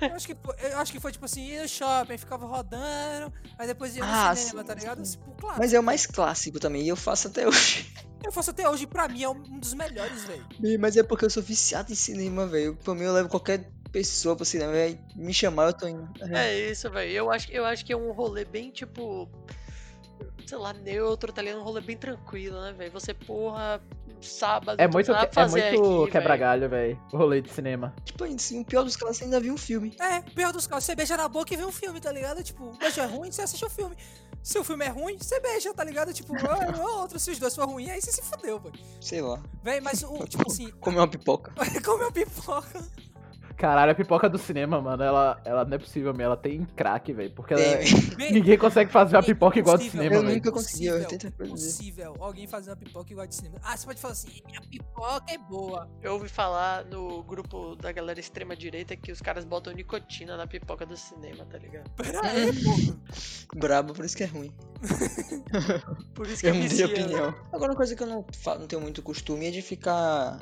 Eu 0.00 0.14
acho 0.14 0.26
que 0.26 0.34
foi, 0.34 0.54
eu 0.72 0.78
acho 0.78 0.92
que 0.92 1.00
foi 1.00 1.12
tipo 1.12 1.24
assim, 1.24 1.46
ia 1.46 1.62
no 1.62 1.68
shopping, 1.68 2.18
ficava 2.18 2.44
rodando, 2.46 3.32
aí 3.58 3.66
depois 3.66 3.96
ia 3.96 4.04
no 4.04 4.10
Ah, 4.12 4.34
cinema, 4.34 4.60
sim, 4.62 4.66
tá 4.66 4.74
ligado? 4.74 5.04
sim. 5.04 5.12
Tipo, 5.18 5.32
claro. 5.40 5.58
Mas 5.58 5.72
é 5.72 5.78
o 5.80 5.82
mais 5.82 6.04
clássico 6.06 6.58
também, 6.60 6.82
e 6.82 6.88
eu 6.88 6.96
faço 6.96 7.28
até 7.28 7.46
hoje. 7.46 7.90
Eu 8.24 8.30
faço 8.32 8.50
até 8.50 8.68
hoje, 8.68 8.86
pra 8.86 9.08
mim, 9.08 9.22
é 9.22 9.28
um 9.28 9.58
dos 9.58 9.74
melhores, 9.74 10.24
velho. 10.24 10.46
Mas 10.78 10.96
é 10.96 11.02
porque 11.02 11.24
eu 11.24 11.30
sou 11.30 11.42
viciado 11.42 11.90
em 11.90 11.94
cinema, 11.96 12.46
velho. 12.46 12.76
Pra 12.76 12.94
mim, 12.94 13.02
eu 13.02 13.12
levo 13.12 13.28
qualquer 13.28 13.68
pessoa 13.90 14.36
pro 14.36 14.44
cinema, 14.44 14.72
véi. 14.72 15.00
Me 15.16 15.34
chamar, 15.34 15.66
eu 15.66 15.72
tô 15.72 15.88
indo. 15.88 16.08
É 16.32 16.70
isso, 16.70 16.88
velho. 16.90 17.10
Eu 17.10 17.30
acho, 17.32 17.50
eu 17.50 17.64
acho 17.64 17.84
que 17.84 17.92
é 17.92 17.96
um 17.96 18.12
rolê 18.12 18.44
bem, 18.44 18.70
tipo. 18.70 19.28
Sei 20.46 20.56
lá, 20.58 20.72
neutro, 20.72 21.32
tá 21.32 21.40
ligado? 21.42 21.60
Um 21.60 21.64
rolê 21.64 21.80
bem 21.80 21.96
tranquilo, 21.96 22.60
né, 22.60 22.72
velho? 22.72 22.92
Você, 22.92 23.12
porra, 23.14 23.80
sábado. 24.28 24.80
é 24.80 24.88
muito, 24.88 25.12
é 25.12 25.30
fazer 25.32 25.72
muito 25.72 26.02
aqui, 26.02 26.12
quebra-galho, 26.12 26.68
velho, 26.68 27.00
o 27.12 27.16
rolê 27.16 27.40
de 27.40 27.50
cinema. 27.50 27.94
Tipo, 28.04 28.24
assim, 28.24 28.60
o 28.60 28.64
pior 28.64 28.84
dos 28.84 28.96
casos, 28.96 29.16
você 29.16 29.24
ainda 29.24 29.40
viu 29.40 29.54
um 29.54 29.58
filme. 29.58 29.94
É, 30.00 30.20
pior 30.20 30.52
dos 30.52 30.66
casos, 30.66 30.84
você 30.84 30.94
beija 30.94 31.16
na 31.16 31.28
boca 31.28 31.52
e 31.52 31.56
vê 31.56 31.64
um 31.64 31.72
filme, 31.72 32.00
tá 32.00 32.12
ligado? 32.12 32.42
Tipo, 32.42 32.64
o 32.64 32.76
beijo 32.76 33.00
é 33.00 33.06
ruim, 33.06 33.30
você 33.30 33.42
assiste 33.42 33.64
o 33.64 33.70
filme. 33.70 33.96
Se 34.42 34.58
o 34.58 34.64
filme 34.64 34.84
é 34.84 34.88
ruim, 34.88 35.16
você 35.18 35.38
beija, 35.38 35.72
tá 35.72 35.84
ligado? 35.84 36.12
Tipo, 36.12 36.34
ah, 36.46 36.74
ah, 36.74 37.00
outro, 37.00 37.18
se 37.18 37.30
os 37.30 37.38
dois 37.38 37.54
for 37.54 37.66
ruim, 37.66 37.90
aí 37.90 38.00
você 38.00 38.10
se 38.10 38.22
fudeu, 38.22 38.58
velho. 38.58 38.74
Sei 39.00 39.20
lá. 39.20 39.40
Véi, 39.62 39.80
mas 39.80 40.02
o, 40.02 40.24
tipo 40.26 40.50
assim, 40.50 40.70
Comer 40.80 40.98
uma 40.98 41.08
pipoca. 41.08 41.52
comeu 41.84 42.10
pipoca. 42.10 42.84
Caralho, 43.56 43.92
a 43.92 43.94
pipoca 43.94 44.28
do 44.28 44.38
cinema, 44.38 44.80
mano, 44.80 45.02
ela, 45.02 45.40
ela 45.44 45.64
não 45.64 45.74
é 45.74 45.78
possível 45.78 46.12
mesmo, 46.12 46.22
ela 46.22 46.36
tem 46.36 46.64
craque, 46.76 47.12
velho, 47.12 47.30
porque 47.32 47.54
ela, 47.54 47.62
ninguém 48.30 48.56
consegue 48.58 48.90
fazer 48.90 49.16
uma 49.16 49.22
pipoca 49.22 49.58
igual 49.58 49.74
a 49.74 49.78
do 49.78 49.84
cinema, 49.84 50.14
Eu 50.16 50.22
velho. 50.22 50.34
nunca 50.34 50.52
consegui, 50.52 50.86
eu 50.86 50.98
Impossível, 50.98 51.18
tento 51.18 51.32
produzir. 51.36 51.66
impossível 51.68 52.16
alguém 52.20 52.46
fazer 52.46 52.70
uma 52.70 52.76
pipoca 52.76 53.10
igual 53.12 53.24
a 53.24 53.26
de 53.26 53.34
cinema. 53.34 53.58
Ah, 53.62 53.76
você 53.76 53.86
pode 53.86 54.00
falar 54.00 54.12
assim, 54.12 54.40
minha 54.46 54.60
pipoca 54.60 55.24
é 55.32 55.38
boa. 55.38 55.88
Eu 56.02 56.14
ouvi 56.14 56.28
falar 56.28 56.84
no 56.86 57.22
grupo 57.22 57.76
da 57.76 57.92
galera 57.92 58.18
extrema-direita 58.20 58.96
que 58.96 59.12
os 59.12 59.20
caras 59.20 59.44
botam 59.44 59.72
nicotina 59.72 60.36
na 60.36 60.46
pipoca 60.46 60.84
do 60.86 60.96
cinema, 60.96 61.44
tá 61.46 61.58
ligado? 61.58 61.90
Pera 61.90 62.20
aí, 62.28 62.52
pô. 62.64 63.58
Brabo, 63.58 63.92
por 63.94 64.04
isso 64.04 64.16
que 64.16 64.22
é 64.24 64.26
ruim. 64.26 64.52
Por 66.14 66.26
isso 66.26 66.40
que 66.40 66.46
Eu 66.48 66.54
é 66.54 66.60
vicia, 66.60 66.86
né? 66.86 66.92
opinião. 66.92 67.34
Agora, 67.52 67.70
uma 67.72 67.76
coisa 67.76 67.94
que 67.94 68.02
eu 68.02 68.06
não, 68.06 68.24
não 68.58 68.66
tenho 68.66 68.82
muito 68.82 69.02
costume 69.02 69.46
é 69.46 69.50
de 69.50 69.62
ficar 69.62 70.38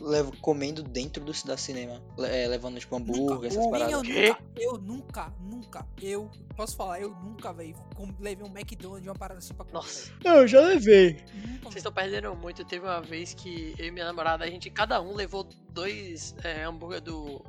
levo, 0.00 0.32
comendo 0.40 0.82
dentro 0.82 1.24
do 1.24 1.32
da 1.44 1.56
cinema. 1.56 2.02
Le- 2.18 2.28
é, 2.28 2.46
levando, 2.46 2.78
tipo, 2.78 2.96
hambúrguer, 2.96 3.50
essas 3.50 3.64
Nunca, 3.64 3.78
paradas. 3.78 3.92
eu 3.92 4.02
nunca, 4.02 4.42
eu 4.56 4.78
nunca, 4.78 5.32
nunca, 5.40 5.86
eu 6.00 6.30
posso 6.56 6.76
falar, 6.76 7.00
eu 7.00 7.10
nunca, 7.10 7.52
velho, 7.52 7.76
levei 8.20 8.44
um 8.46 8.50
McDonald's, 8.50 9.06
uma 9.06 9.14
parada 9.14 9.38
assim 9.38 9.54
pra 9.54 9.64
comer. 9.64 9.74
Nossa. 9.78 10.12
Não, 10.24 10.36
eu 10.36 10.48
já 10.48 10.60
levei. 10.60 11.22
Vocês 11.62 11.76
estão 11.76 11.92
perdendo 11.92 12.34
muito. 12.36 12.64
Teve 12.64 12.84
uma 12.86 13.00
vez 13.00 13.34
que 13.34 13.74
eu 13.78 13.86
e 13.86 13.90
minha 13.90 14.04
namorada, 14.06 14.44
a 14.44 14.48
gente, 14.50 14.70
cada 14.70 15.00
um 15.00 15.14
levou 15.14 15.46
dois 15.70 16.34
é, 16.42 16.62
hambúrguer 16.64 17.00
do. 17.00 17.44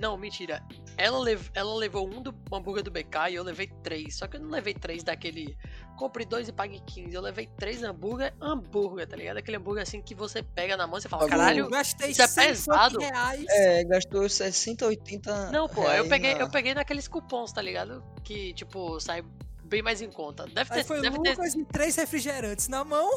Não, 0.00 0.16
mentira. 0.16 0.62
Ela, 0.96 1.18
lev... 1.18 1.48
ela 1.54 1.74
levou 1.74 2.06
um 2.08 2.22
do 2.22 2.34
hambúrguer 2.52 2.82
do 2.84 2.90
BK 2.90 3.30
e 3.30 3.34
eu 3.34 3.42
levei 3.42 3.68
três. 3.82 4.16
Só 4.16 4.26
que 4.26 4.36
eu 4.36 4.40
não 4.40 4.50
levei 4.50 4.72
três 4.74 5.02
daquele. 5.02 5.56
Compre 5.96 6.24
dois 6.24 6.48
e 6.48 6.52
pague 6.52 6.80
15. 6.80 7.12
Eu 7.14 7.20
levei 7.20 7.48
três 7.58 7.82
hambúrguer, 7.82 8.32
hambúrguer, 8.40 9.06
tá 9.08 9.16
ligado? 9.16 9.38
Aquele 9.38 9.56
hambúrguer 9.56 9.82
assim 9.82 10.00
que 10.00 10.14
você 10.14 10.42
pega 10.42 10.76
na 10.76 10.86
mão 10.86 10.98
e 10.98 11.02
você 11.02 11.08
fala, 11.08 11.28
caralho. 11.28 11.68
Gastei 11.68 12.10
Isso 12.10 12.22
é 12.22 12.26
100 12.28 12.46
pesado. 12.48 12.98
reais. 13.00 13.44
É, 13.48 13.84
gastou 13.84 14.28
60, 14.28 14.86
80. 14.86 15.50
Não, 15.50 15.68
pô, 15.68 15.82
eu 15.90 16.08
peguei, 16.08 16.34
na- 16.34 16.40
eu 16.40 16.48
peguei 16.50 16.74
naqueles 16.74 17.08
cupons, 17.08 17.52
tá 17.52 17.60
ligado? 17.60 18.04
Que, 18.22 18.52
tipo, 18.54 19.00
sai 19.00 19.24
bem 19.68 19.82
mais 19.82 20.00
em 20.02 20.10
conta. 20.10 20.44
Deve 20.46 20.72
Aí 20.72 20.80
ter, 20.80 20.84
foi 20.84 21.00
deve 21.00 21.18
ter 21.20 21.30
Lucas 21.30 21.54
e 21.54 21.64
três 21.64 21.94
refrigerantes 21.96 22.68
na 22.68 22.82
mão. 22.84 23.08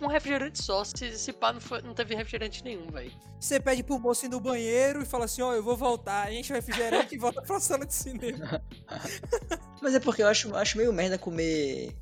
um 0.00 0.06
refrigerante 0.06 0.62
só. 0.62 0.84
Se, 0.84 1.16
se 1.16 1.32
pá, 1.32 1.52
não, 1.52 1.60
foi- 1.60 1.82
não 1.82 1.94
teve 1.94 2.14
refrigerante 2.14 2.62
nenhum, 2.64 2.86
velho. 2.90 3.12
Você 3.40 3.58
pede 3.58 3.82
pro 3.82 3.98
moço 3.98 4.26
ir 4.26 4.28
no 4.28 4.40
banheiro 4.40 5.02
e 5.02 5.06
fala 5.06 5.24
assim, 5.24 5.42
ó, 5.42 5.52
eu 5.54 5.62
vou 5.62 5.76
voltar. 5.76 6.32
Enche 6.32 6.52
o 6.52 6.56
refrigerante 6.56 7.14
e 7.14 7.18
volta 7.18 7.40
pra 7.42 7.58
sala 7.60 7.86
de 7.86 7.94
cinema. 7.94 8.62
Mas 9.80 9.94
é 9.94 10.00
porque 10.00 10.22
eu 10.22 10.28
acho, 10.28 10.54
acho 10.56 10.76
meio 10.76 10.92
merda 10.92 11.18
comer 11.18 11.94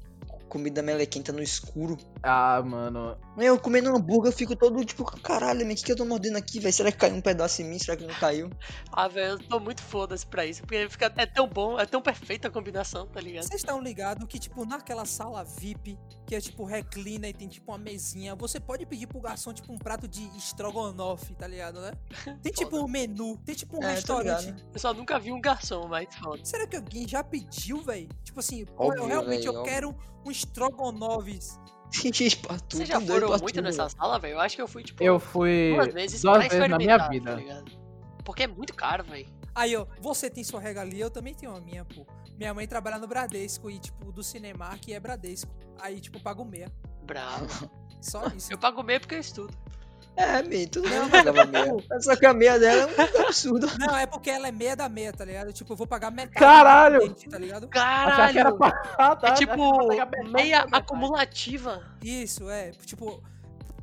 comida 0.50 0.82
melequenta 0.82 1.32
no 1.32 1.42
escuro. 1.42 1.96
Ah, 2.22 2.60
mano, 2.62 3.16
Eu 3.38 3.58
comendo 3.58 3.88
hambúrguer, 3.88 4.32
eu 4.32 4.36
fico 4.36 4.56
todo 4.56 4.84
tipo, 4.84 5.04
caralho, 5.22 5.64
o 5.64 5.68
que, 5.74 5.84
que 5.84 5.92
eu 5.92 5.96
tô 5.96 6.04
mordendo 6.04 6.36
aqui, 6.36 6.58
velho? 6.58 6.72
Será 6.74 6.92
que 6.92 6.98
caiu 6.98 7.14
um 7.14 7.20
pedaço 7.22 7.62
em 7.62 7.64
mim? 7.64 7.78
Será 7.78 7.96
que 7.96 8.04
não 8.04 8.14
caiu? 8.14 8.50
Ah, 8.92 9.08
velho, 9.08 9.34
eu 9.34 9.38
tô 9.38 9.60
muito 9.60 9.80
foda-se 9.82 10.26
pra 10.26 10.44
isso. 10.44 10.60
Porque 10.62 10.88
fica, 10.90 11.12
é 11.16 11.26
tão 11.26 11.48
bom, 11.48 11.78
é 11.78 11.86
tão 11.86 12.02
perfeita 12.02 12.48
a 12.48 12.50
combinação, 12.50 13.06
tá 13.06 13.20
ligado? 13.20 13.44
Vocês 13.44 13.60
estão 13.60 13.80
ligados 13.80 14.26
que, 14.26 14.38
tipo, 14.38 14.66
naquela 14.66 15.04
sala 15.04 15.44
VIP, 15.44 15.96
que 16.30 16.34
é 16.36 16.40
tipo 16.40 16.62
reclina 16.64 17.26
e 17.28 17.32
tem 17.34 17.48
tipo 17.48 17.72
uma 17.72 17.76
mesinha, 17.78 18.36
você 18.36 18.60
pode 18.60 18.86
pedir 18.86 19.08
pro 19.08 19.18
garçom, 19.20 19.52
tipo, 19.52 19.72
um 19.72 19.76
prato 19.76 20.06
de 20.06 20.22
estrogonofe, 20.38 21.34
tá 21.34 21.44
ligado, 21.44 21.80
né? 21.80 21.90
Tem 22.40 22.52
tipo 22.52 22.76
um 22.78 22.86
menu, 22.86 23.36
tem 23.38 23.52
tipo 23.52 23.76
um 23.76 23.82
É, 23.82 23.94
restaurante. 23.94 24.54
Eu 24.72 24.78
só 24.78 24.94
nunca 24.94 25.18
vi 25.18 25.32
um 25.32 25.40
garçom, 25.40 25.88
mas 25.88 26.06
foda. 26.14 26.44
Será 26.44 26.68
que 26.68 26.76
alguém 26.76 27.08
já 27.08 27.24
pediu, 27.24 27.82
velho? 27.82 28.08
Tipo 28.22 28.38
assim, 28.38 28.64
pô, 28.64 28.84
Óbvio, 28.84 29.02
eu 29.02 29.06
realmente 29.08 29.38
véi, 29.40 29.48
eu 29.48 29.54
óbvio. 29.54 29.64
quero 29.74 29.96
um 30.24 30.30
estrogonofe. 30.30 31.36
Tudo, 31.90 32.14
Vocês 32.70 32.88
já 32.88 32.98
tem 32.98 33.06
doido 33.08 33.26
foram 33.26 33.38
muito 33.40 33.54
tudo, 33.56 33.64
nessa 33.64 33.86
velho. 33.88 33.96
sala, 33.98 34.18
velho? 34.20 34.34
Eu 34.34 34.40
acho 34.40 34.54
que 34.54 34.62
eu 34.62 34.68
fui, 34.68 34.84
tipo, 34.84 35.02
eu 35.02 35.18
fui 35.18 35.72
duas 35.74 35.92
vezes 35.92 36.22
duas 36.22 36.38
pra 36.38 36.46
vezes 36.48 36.68
na 36.70 36.78
minha 36.78 36.94
experimentar, 36.96 37.10
vida. 37.10 37.30
tá 37.32 37.36
ligado? 37.64 37.80
Porque 38.24 38.44
é 38.44 38.46
muito 38.46 38.72
caro, 38.72 39.02
velho. 39.02 39.26
Aí, 39.52 39.74
ó, 39.74 39.84
você 40.00 40.30
tem 40.30 40.44
sua 40.44 40.60
regalia, 40.60 41.02
eu 41.02 41.10
também 41.10 41.34
tenho 41.34 41.52
a 41.52 41.60
minha, 41.60 41.84
pô. 41.84 42.06
Minha 42.38 42.54
mãe 42.54 42.68
trabalha 42.68 42.98
no 42.98 43.08
Bradesco 43.08 43.68
e, 43.68 43.80
tipo, 43.80 44.12
do 44.12 44.22
Cinemark 44.22 44.88
é 44.88 45.00
Bradesco. 45.00 45.50
Aí, 45.82 46.00
tipo, 46.00 46.20
pago 46.20 46.44
meia. 46.44 46.70
Bravo. 47.04 47.70
Só 48.00 48.26
isso. 48.28 48.52
Eu 48.52 48.58
pago 48.58 48.82
meio 48.82 49.00
porque 49.00 49.14
eu 49.14 49.20
estudo. 49.20 49.54
É, 50.16 50.42
man, 50.42 50.66
tudo 50.70 50.88
bem, 50.88 50.98
Não, 50.98 51.04
eu 51.06 51.10
pagava 51.10 51.44
meia. 51.46 52.00
Só 52.00 52.16
que 52.16 52.26
a 52.26 52.34
meia 52.34 52.58
dela 52.58 52.82
é 52.82 52.86
um 52.86 53.22
absurdo. 53.24 53.66
Não, 53.78 53.96
é 53.96 54.06
porque 54.06 54.28
ela 54.30 54.48
é 54.48 54.52
meia 54.52 54.76
da 54.76 54.88
meia, 54.88 55.12
tá 55.12 55.24
ligado? 55.24 55.52
Tipo, 55.52 55.72
eu 55.72 55.76
vou 55.76 55.86
pagar 55.86 56.10
metade. 56.10 56.34
Caralho! 56.34 57.14
Tá 57.14 57.38
ligado? 57.38 57.64
Era 57.64 57.68
Caralho! 57.68 58.56
pra... 58.58 58.94
Ah, 58.98 59.16
tá, 59.16 59.28
É 59.28 59.32
tipo 59.34 59.88
meia 60.30 60.66
acumulativa. 60.72 61.82
Isso, 62.02 62.50
é. 62.50 62.70
Tipo, 62.84 63.22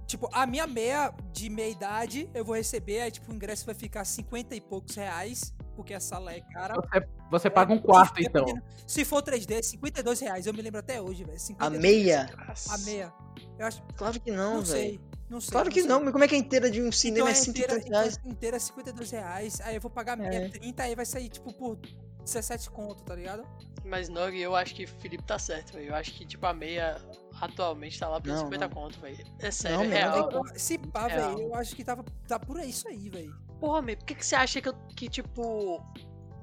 tipo, 0.05 0.29
a 0.31 0.45
minha 0.45 0.67
meia 0.67 1.13
de 1.31 1.49
meia 1.49 1.71
idade 1.71 2.29
eu 2.33 2.45
vou 2.45 2.55
receber, 2.55 3.01
aí, 3.01 3.11
tipo, 3.11 3.31
o 3.31 3.35
ingresso 3.35 3.65
vai 3.65 3.75
ficar 3.75 4.05
50 4.05 4.55
e 4.55 4.61
poucos 4.61 4.95
reais, 4.95 5.53
porque 5.77 5.93
a 5.93 5.99
sala 5.99 6.33
é 6.33 6.41
cara. 6.41 6.73
Você, 6.73 7.07
você 7.31 7.49
paga 7.49 7.71
um 7.73 7.79
quarto, 7.79 8.19
então. 8.19 8.43
Dependendo- 8.43 8.65
Se 8.85 9.05
for 9.05 9.21
3D, 9.21 9.61
52 9.63 10.19
reais. 10.19 10.45
Eu 10.47 10.53
me 10.53 10.61
lembro 10.61 10.79
até 10.79 10.99
hoje, 10.99 11.23
velho. 11.23 11.37
A 11.37 11.39
52 11.39 11.81
meia? 11.81 12.29
A 12.69 12.77
meia. 12.79 13.13
Eu 13.59 13.65
acho. 13.67 13.81
Claro 13.95 14.19
que 14.19 14.31
não, 14.31 14.55
Não, 14.55 14.61
velho. 14.63 14.65
sei. 14.65 14.99
Não 15.29 15.39
sei. 15.39 15.51
Claro 15.51 15.69
que 15.69 15.79
sei. 15.81 15.89
não, 15.89 16.01
mas 16.03 16.11
como 16.11 16.23
é 16.23 16.27
que 16.27 16.35
a 16.35 16.37
inteira 16.37 16.69
de 16.71 16.81
um 16.81 16.91
cinema 16.91 17.19
Então 17.19 17.27
é 17.29 17.31
é 17.31 17.35
130 17.35 17.73
inteira, 17.79 17.97
reais? 17.99 18.17
então 18.17 18.31
inteira 18.31 18.57
é 18.57 18.59
52 18.59 19.11
reais. 19.11 19.61
Aí 19.61 19.75
eu 19.75 19.81
vou 19.81 19.91
pagar 19.91 20.17
meia 20.17 20.29
É. 20.45 20.49
30, 20.49 20.83
aí 20.83 20.95
vai 20.95 21.05
sair, 21.05 21.29
tipo, 21.29 21.53
por 21.53 21.77
17 22.23 22.69
conto, 22.71 23.03
tá 23.03 23.15
ligado? 23.15 23.45
Mas, 23.85 24.09
Nog, 24.09 24.37
eu 24.37 24.55
acho 24.55 24.73
que 24.75 24.83
o 24.83 24.87
Felipe 24.87 25.23
tá 25.23 25.37
certo, 25.39 25.73
velho. 25.73 25.89
Eu 25.89 25.95
acho 25.95 26.13
que, 26.13 26.25
tipo, 26.25 26.45
a 26.45 26.53
meia 26.53 26.97
atualmente 27.41 27.99
tá 27.99 28.07
lá 28.09 28.19
por 28.21 28.27
Não, 28.29 28.37
50 28.45 28.67
não. 28.67 28.73
conto, 28.75 28.99
velho. 28.99 29.25
É 29.39 29.51
sério, 29.51 29.77
Não, 29.77 29.83
é 29.85 29.87
meu, 29.87 29.97
real. 29.97 30.43
Se 30.55 30.77
pá, 30.77 31.07
velho, 31.07 31.39
eu 31.41 31.55
acho 31.55 31.75
que 31.75 31.83
tava, 31.83 32.03
tá 32.27 32.39
por 32.39 32.59
aí 32.59 32.69
isso 32.69 32.87
aí, 32.87 33.09
velho. 33.09 33.35
Porra, 33.59 33.81
meu, 33.81 33.97
por 33.97 34.05
que, 34.05 34.15
que 34.15 34.25
você 34.25 34.35
acha 34.35 34.61
que, 34.61 34.69
eu- 34.69 34.75
que, 34.95 35.09
tipo, 35.09 35.83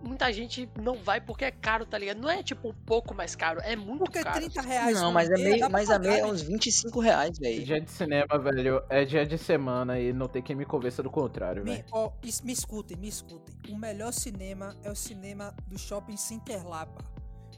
muita 0.02 0.30
gente 0.32 0.68
não 0.80 0.96
vai 0.96 1.20
porque 1.20 1.44
é 1.44 1.50
caro, 1.50 1.86
tá 1.86 1.96
ligado? 1.96 2.18
Não 2.20 2.28
é, 2.30 2.42
tipo, 2.42 2.68
um 2.68 2.74
pouco 2.74 3.14
mais 3.14 3.34
caro, 3.36 3.60
é 3.62 3.74
muito 3.76 4.04
Porque 4.04 4.22
caro. 4.22 4.40
30 4.40 4.60
reais. 4.60 5.00
Não, 5.00 5.12
mas, 5.12 5.30
é 5.30 5.34
meio, 5.34 5.70
mas 5.70 5.88
a 5.90 5.98
meia 5.98 6.12
é 6.14 6.20
pagar, 6.20 6.32
uns 6.32 6.42
25 6.42 7.00
reais, 7.00 7.38
velho. 7.38 7.64
Dia 7.64 7.80
de 7.80 7.90
cinema, 7.90 8.38
velho, 8.38 8.82
é 8.90 9.04
dia 9.04 9.24
de 9.24 9.38
semana 9.38 9.98
e 9.98 10.12
não 10.12 10.26
tem 10.28 10.42
quem 10.42 10.54
me 10.56 10.66
convença 10.66 11.02
do 11.02 11.10
contrário, 11.10 11.64
Me, 11.64 11.70
velho. 11.76 11.84
ó, 11.92 12.10
es- 12.22 12.40
me 12.42 12.52
escutem, 12.52 12.96
me 12.96 13.08
escutem. 13.08 13.54
O 13.70 13.76
melhor 13.78 14.12
cinema 14.12 14.76
é 14.82 14.90
o 14.90 14.94
cinema 14.96 15.54
do 15.68 15.78
shopping 15.78 16.16
Cinterlapa. 16.16 17.02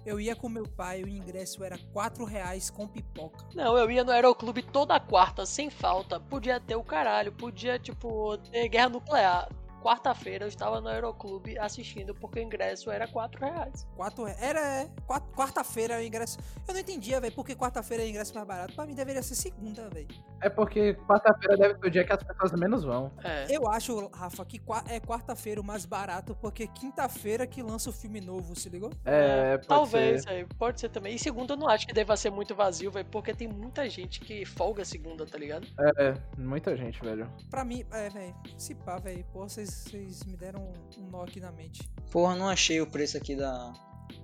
Eu 0.07 0.21
ia 0.21 0.37
com 0.37 0.49
meu 0.49 0.69
pai, 0.69 1.03
o 1.03 1.09
ingresso 1.09 1.65
era 1.65 1.77
4 1.93 2.25
reais 2.25 2.71
com 2.71 2.87
pipoca. 2.87 3.45
Não, 3.57 3.77
eu 3.77 3.91
ia 3.91 4.05
no 4.05 4.13
Aeroclube 4.13 4.63
toda 4.63 5.01
quarta, 5.01 5.45
sem 5.45 5.69
falta. 5.69 6.21
Podia 6.21 6.61
ter 6.61 6.77
o 6.77 6.85
caralho, 6.85 7.33
podia, 7.33 7.77
tipo, 7.77 8.39
ter 8.39 8.69
guerra 8.69 8.89
nuclear. 8.89 9.49
Quarta-feira 9.87 10.45
eu 10.45 10.49
estava 10.49 10.81
no 10.81 10.89
Aeroclube 10.89 11.57
assistindo 11.57 12.13
porque 12.13 12.41
o 12.41 12.43
ingresso 12.43 12.91
era 12.91 13.07
4 13.07 13.41
reais. 13.41 13.87
Quatro, 13.95 14.27
era 14.27 14.61
é, 14.83 14.91
quarta-feira 15.37 15.99
o 15.99 16.03
ingresso. 16.03 16.39
Eu 16.67 16.75
não 16.75 16.81
entendia, 16.81 17.21
velho, 17.21 17.33
porque 17.33 17.55
quarta-feira 17.55 18.03
é 18.03 18.07
o 18.07 18.09
ingresso 18.09 18.35
mais 18.35 18.47
barato. 18.47 18.75
Pra 18.75 18.85
mim 18.85 18.97
deveria 18.97 19.23
ser 19.23 19.37
segunda, 19.37 19.89
velho. 19.89 20.09
É 20.43 20.49
porque 20.49 20.95
quarta-feira 21.07 21.57
deve 21.57 21.79
ser 21.79 21.87
o 21.87 21.91
dia 21.91 22.05
que 22.05 22.13
as 22.13 22.23
pessoas 22.23 22.53
menos 22.53 22.83
vão. 22.83 23.13
É. 23.23 23.47
Eu 23.49 23.69
acho, 23.69 24.09
Rafa, 24.09 24.45
que 24.45 24.61
é 24.89 24.99
quarta-feira 24.99 25.61
o 25.61 25.65
mais 25.65 25.87
barato, 25.87 26.37
porque 26.41 26.67
quinta-feira 26.67 27.47
que 27.47 27.63
lança 27.63 27.91
o 27.91 27.93
filme 27.93 28.21
novo, 28.21 28.57
se 28.57 28.69
ligou? 28.69 28.91
É, 29.05 29.57
pode 29.59 29.69
Talvez, 29.69 30.23
ser. 30.23 30.31
velho. 30.31 30.49
Pode 30.59 30.81
ser 30.81 30.89
também. 30.89 31.15
E 31.15 31.19
segunda 31.19 31.55
eu 31.55 31.57
não 31.57 31.69
acho 31.69 31.87
que 31.87 31.95
deva 31.95 32.17
ser 32.17 32.31
muito 32.31 32.57
vazio, 32.57 32.91
velho, 32.91 33.07
porque 33.07 33.33
tem 33.33 33.47
muita 33.47 33.89
gente 33.89 34.19
que 34.19 34.45
folga 34.45 34.85
segunda, 34.85 35.25
tá 35.25 35.39
ligado? 35.39 35.69
É, 35.79 36.15
muita 36.37 36.77
gente, 36.77 37.01
velho. 37.01 37.31
Pra 37.49 37.65
mim, 37.65 37.85
é, 37.93 38.11
velho, 38.11 38.35
se 38.59 38.75
pá, 38.75 38.99
velho. 38.99 39.25
Pô, 39.33 39.49
vocês, 39.49 39.76
vocês 39.85 40.25
me 40.25 40.37
deram 40.37 40.73
um 40.99 41.11
nó 41.11 41.23
aqui 41.23 41.41
na 41.41 41.53
mente. 41.53 41.89
Porra, 42.11 42.35
não 42.37 42.49
achei 42.49 42.81
o 42.81 42.87
preço 42.87 43.17
aqui 43.17 43.35
da. 43.37 43.73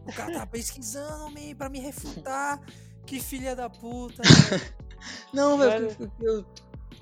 O 0.07 0.13
cara 0.13 0.33
tá 0.33 0.47
pesquisando, 0.47 1.31
man, 1.31 1.55
pra 1.57 1.69
me 1.69 1.81
refutar. 1.81 2.61
Que 3.07 3.21
filha 3.21 3.55
da 3.57 3.69
puta, 3.69 4.23
velho. 4.23 4.63
Não, 5.35 5.59
velho. 5.59 5.93
Porque 5.97 6.25
eu- 6.25 6.45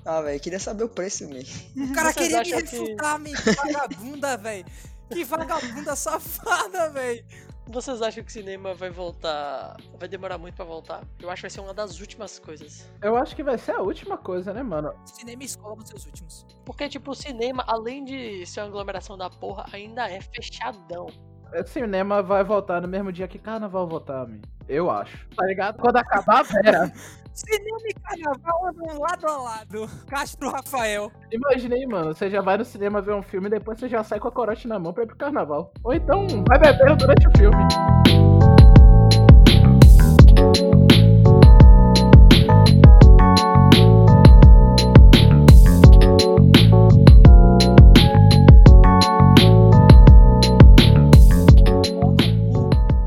Ah, 0.03 0.21
velho, 0.21 0.39
queria 0.39 0.59
saber 0.59 0.83
o 0.83 0.89
preço, 0.89 1.27
man. 1.29 1.39
O 1.77 1.93
cara 1.93 2.11
Vocês 2.13 2.27
queria 2.27 2.39
me 2.39 2.63
que- 2.63 2.75
refutar, 2.77 3.19
man. 3.19 3.31
Que 3.31 3.51
vagabunda, 3.51 4.37
velho. 4.37 4.65
Que 5.11 5.23
vagabunda 5.23 5.95
safada, 5.95 6.89
velho. 6.89 7.23
Vocês 7.67 8.01
acham 8.01 8.23
que 8.23 8.29
o 8.29 8.33
cinema 8.33 8.73
vai 8.73 8.89
voltar. 8.89 9.77
Vai 9.97 10.07
demorar 10.07 10.37
muito 10.37 10.55
pra 10.55 10.65
voltar? 10.65 11.03
Eu 11.21 11.29
acho 11.29 11.41
que 11.41 11.43
vai 11.43 11.49
ser 11.49 11.61
uma 11.61 11.73
das 11.73 11.99
últimas 11.99 12.39
coisas. 12.39 12.89
Eu 13.01 13.15
acho 13.15 13.35
que 13.35 13.43
vai 13.43 13.57
ser 13.57 13.73
a 13.73 13.81
última 13.81 14.17
coisa, 14.17 14.53
né, 14.53 14.63
mano? 14.63 14.93
Cinema 15.05 15.43
e 15.43 15.45
escola 15.45 15.75
vão 15.75 15.85
ser 15.85 15.95
os 15.95 16.05
últimos. 16.05 16.45
Porque, 16.65 16.89
tipo, 16.89 17.11
o 17.11 17.15
cinema, 17.15 17.63
além 17.67 18.03
de 18.03 18.45
ser 18.45 18.61
uma 18.61 18.67
aglomeração 18.67 19.17
da 19.17 19.29
porra, 19.29 19.65
ainda 19.71 20.09
é 20.09 20.19
fechadão. 20.19 21.07
O 21.53 21.67
cinema 21.67 22.23
vai 22.23 22.43
voltar 22.43 22.81
no 22.81 22.87
mesmo 22.87 23.11
dia 23.11 23.27
que 23.27 23.37
carnaval 23.37 23.87
voltar, 23.87 24.27
man. 24.27 24.41
Eu 24.67 24.89
acho. 24.89 25.27
Tá 25.35 25.45
ligado? 25.45 25.77
Quando 25.79 25.97
acabar 25.97 26.39
a 26.39 26.43
Vera. 26.43 26.93
Cinema 27.45 27.77
e 27.87 27.93
carnaval 27.93 28.67
andam 28.67 28.99
lado 28.99 29.27
a 29.27 29.37
lado. 29.37 29.87
Castro 30.07 30.49
Rafael. 30.51 31.11
Imagina 31.31 31.75
aí, 31.75 31.85
mano. 31.85 32.13
Você 32.13 32.29
já 32.29 32.41
vai 32.41 32.57
no 32.57 32.65
cinema 32.65 33.01
ver 33.01 33.13
um 33.13 33.21
filme 33.23 33.47
e 33.47 33.51
depois 33.51 33.79
você 33.79 33.89
já 33.89 34.03
sai 34.03 34.19
com 34.19 34.27
a 34.27 34.31
corote 34.31 34.67
na 34.67 34.77
mão 34.79 34.93
pra 34.93 35.03
ir 35.03 35.07
pro 35.07 35.15
carnaval. 35.15 35.73
Ou 35.83 35.93
então 35.93 36.25
vai 36.47 36.59
bebendo 36.59 36.95
durante 36.97 37.27
o 37.27 37.31
filme. 37.37 38.71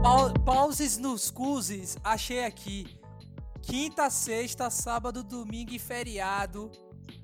Pau- 0.03 0.33
Pauses 0.45 0.99
nos 0.99 1.31
cuses, 1.31 1.97
achei 2.05 2.45
aqui. 2.45 2.87
Quinta, 3.67 4.11
sexta, 4.11 4.71
sábado, 4.71 5.23
domingo 5.23 5.73
e 5.73 5.79
feriado. 5.79 6.71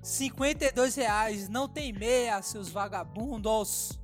52 0.03 0.95
reais, 0.95 1.49
não 1.49 1.69
tem 1.69 1.93
meia, 1.93 2.41
seus 2.43 2.71
vagabundos. 2.71 3.99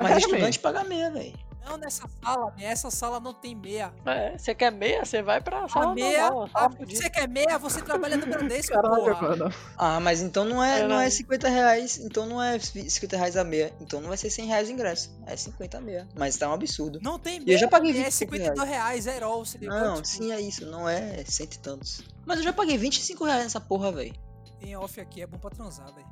Mas 0.00 0.12
É, 0.12 0.18
estudante 0.18 0.58
paga 0.58 0.84
meia, 0.84 1.10
velho. 1.10 1.38
Não 1.64 1.76
nessa 1.76 2.08
sala, 2.22 2.54
essa 2.58 2.90
sala 2.90 3.20
não 3.20 3.32
tem 3.32 3.54
meia. 3.54 3.92
É, 4.04 4.36
você 4.36 4.54
quer 4.54 4.70
meia? 4.72 5.04
Você 5.04 5.22
vai 5.22 5.40
pra 5.40 5.64
A 5.64 5.68
sala 5.68 5.94
meia, 5.94 6.22
normal, 6.30 6.42
a- 6.44 6.48
sala 6.48 6.70
fudida. 6.70 7.00
você 7.00 7.08
quer 7.10 7.28
meia, 7.28 7.58
você 7.58 7.80
trabalha 7.80 8.16
no 8.16 8.26
Bradesco, 8.26 8.72
Caralho, 8.74 8.96
porra. 9.04 9.20
mano. 9.28 9.54
Ah, 9.78 10.00
mas 10.00 10.20
então 10.22 10.44
não 10.44 10.62
é, 10.62 10.80
É, 10.80 10.88
não 10.88 10.98
é 11.00 11.04
não. 11.04 11.10
50 11.10 11.48
reais. 11.48 11.98
Então 11.98 12.26
não 12.26 12.42
é 12.42 12.58
50 12.58 13.16
reais 13.16 13.36
a 13.36 13.44
meia. 13.44 13.72
Então 13.80 14.00
não 14.00 14.08
vai 14.08 14.16
ser 14.18 14.28
100 14.30 14.46
reais 14.46 14.68
o 14.68 14.72
ingresso. 14.72 15.16
É 15.26 15.36
50 15.36 15.78
a 15.78 15.80
meia. 15.80 16.08
Mas 16.16 16.36
tá 16.36 16.48
um 16.48 16.52
absurdo. 16.52 16.98
Não 17.02 17.18
tem 17.18 17.38
eu 17.38 17.44
meia, 17.44 17.58
já 17.58 17.68
paguei 17.68 17.90
é 17.92 17.94
25 17.94 18.32
52 18.34 18.68
reais, 18.68 19.04
zero, 19.04 19.44
se 19.44 19.58
ligou? 19.58 19.78
Não, 19.78 19.94
Tipo, 19.96 20.08
sim, 20.08 20.32
é 20.32 20.40
isso. 20.40 20.66
Não 20.66 20.88
é 20.88 21.24
cento 21.24 21.54
e 21.54 21.58
tantos. 21.58 22.02
Mas 22.26 22.38
eu 22.38 22.44
já 22.44 22.52
paguei 22.52 22.76
25 22.76 23.24
reais 23.24 23.44
nessa 23.44 23.60
porra, 23.60 23.92
velho. 23.92 24.14
Em 24.60 24.76
off 24.76 25.00
aqui, 25.00 25.22
é 25.22 25.26
bom 25.26 25.38
pra 25.38 25.50
transar, 25.50 25.92
velho. 25.94 26.06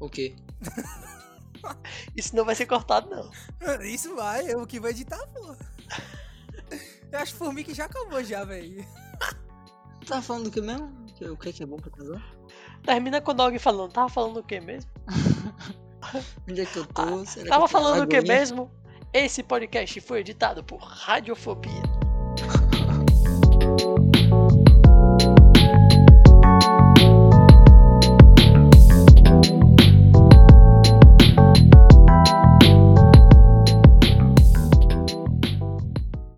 O 0.00 0.08
quê? 0.08 0.34
Isso 2.16 2.34
não 2.36 2.44
vai 2.44 2.54
ser 2.54 2.66
cortado, 2.66 3.08
não. 3.10 3.30
Isso 3.82 4.14
vai, 4.16 4.50
eu 4.52 4.66
que 4.66 4.80
vou 4.80 4.90
editar, 4.90 5.24
porra. 5.28 5.56
Eu 7.10 7.18
acho 7.18 7.32
que 7.32 7.38
Formiga 7.38 7.74
já 7.74 7.84
acabou 7.84 8.22
já, 8.24 8.44
velho. 8.44 8.84
Tava 10.06 10.22
falando 10.22 10.44
do 10.44 10.50
que 10.50 10.60
mesmo? 10.60 10.90
Que- 11.16 11.28
O 11.28 11.36
que 11.36 11.52
que 11.52 11.62
é 11.62 11.66
bom 11.66 11.76
pra 11.76 11.90
casar? 11.90 12.22
Termina 12.84 13.20
com 13.20 13.30
o 13.30 13.34
Dog 13.34 13.58
falando. 13.58 13.92
Tava 13.92 14.08
falando 14.08 14.38
o 14.38 14.42
que 14.42 14.60
mesmo? 14.60 14.90
Onde 16.48 16.62
é 16.62 16.66
que 16.66 16.78
eu 16.78 16.86
tô? 16.86 17.24
Será 17.24 17.44
que 17.44 17.50
Tava 17.50 17.54
eu 17.54 17.60
na 17.62 17.68
falando 17.68 18.02
o 18.02 18.06
que 18.08 18.20
mesmo? 18.22 18.70
Esse 19.12 19.42
podcast 19.42 20.00
foi 20.00 20.20
editado 20.20 20.64
por 20.64 20.80
Radiofobia. 20.80 21.82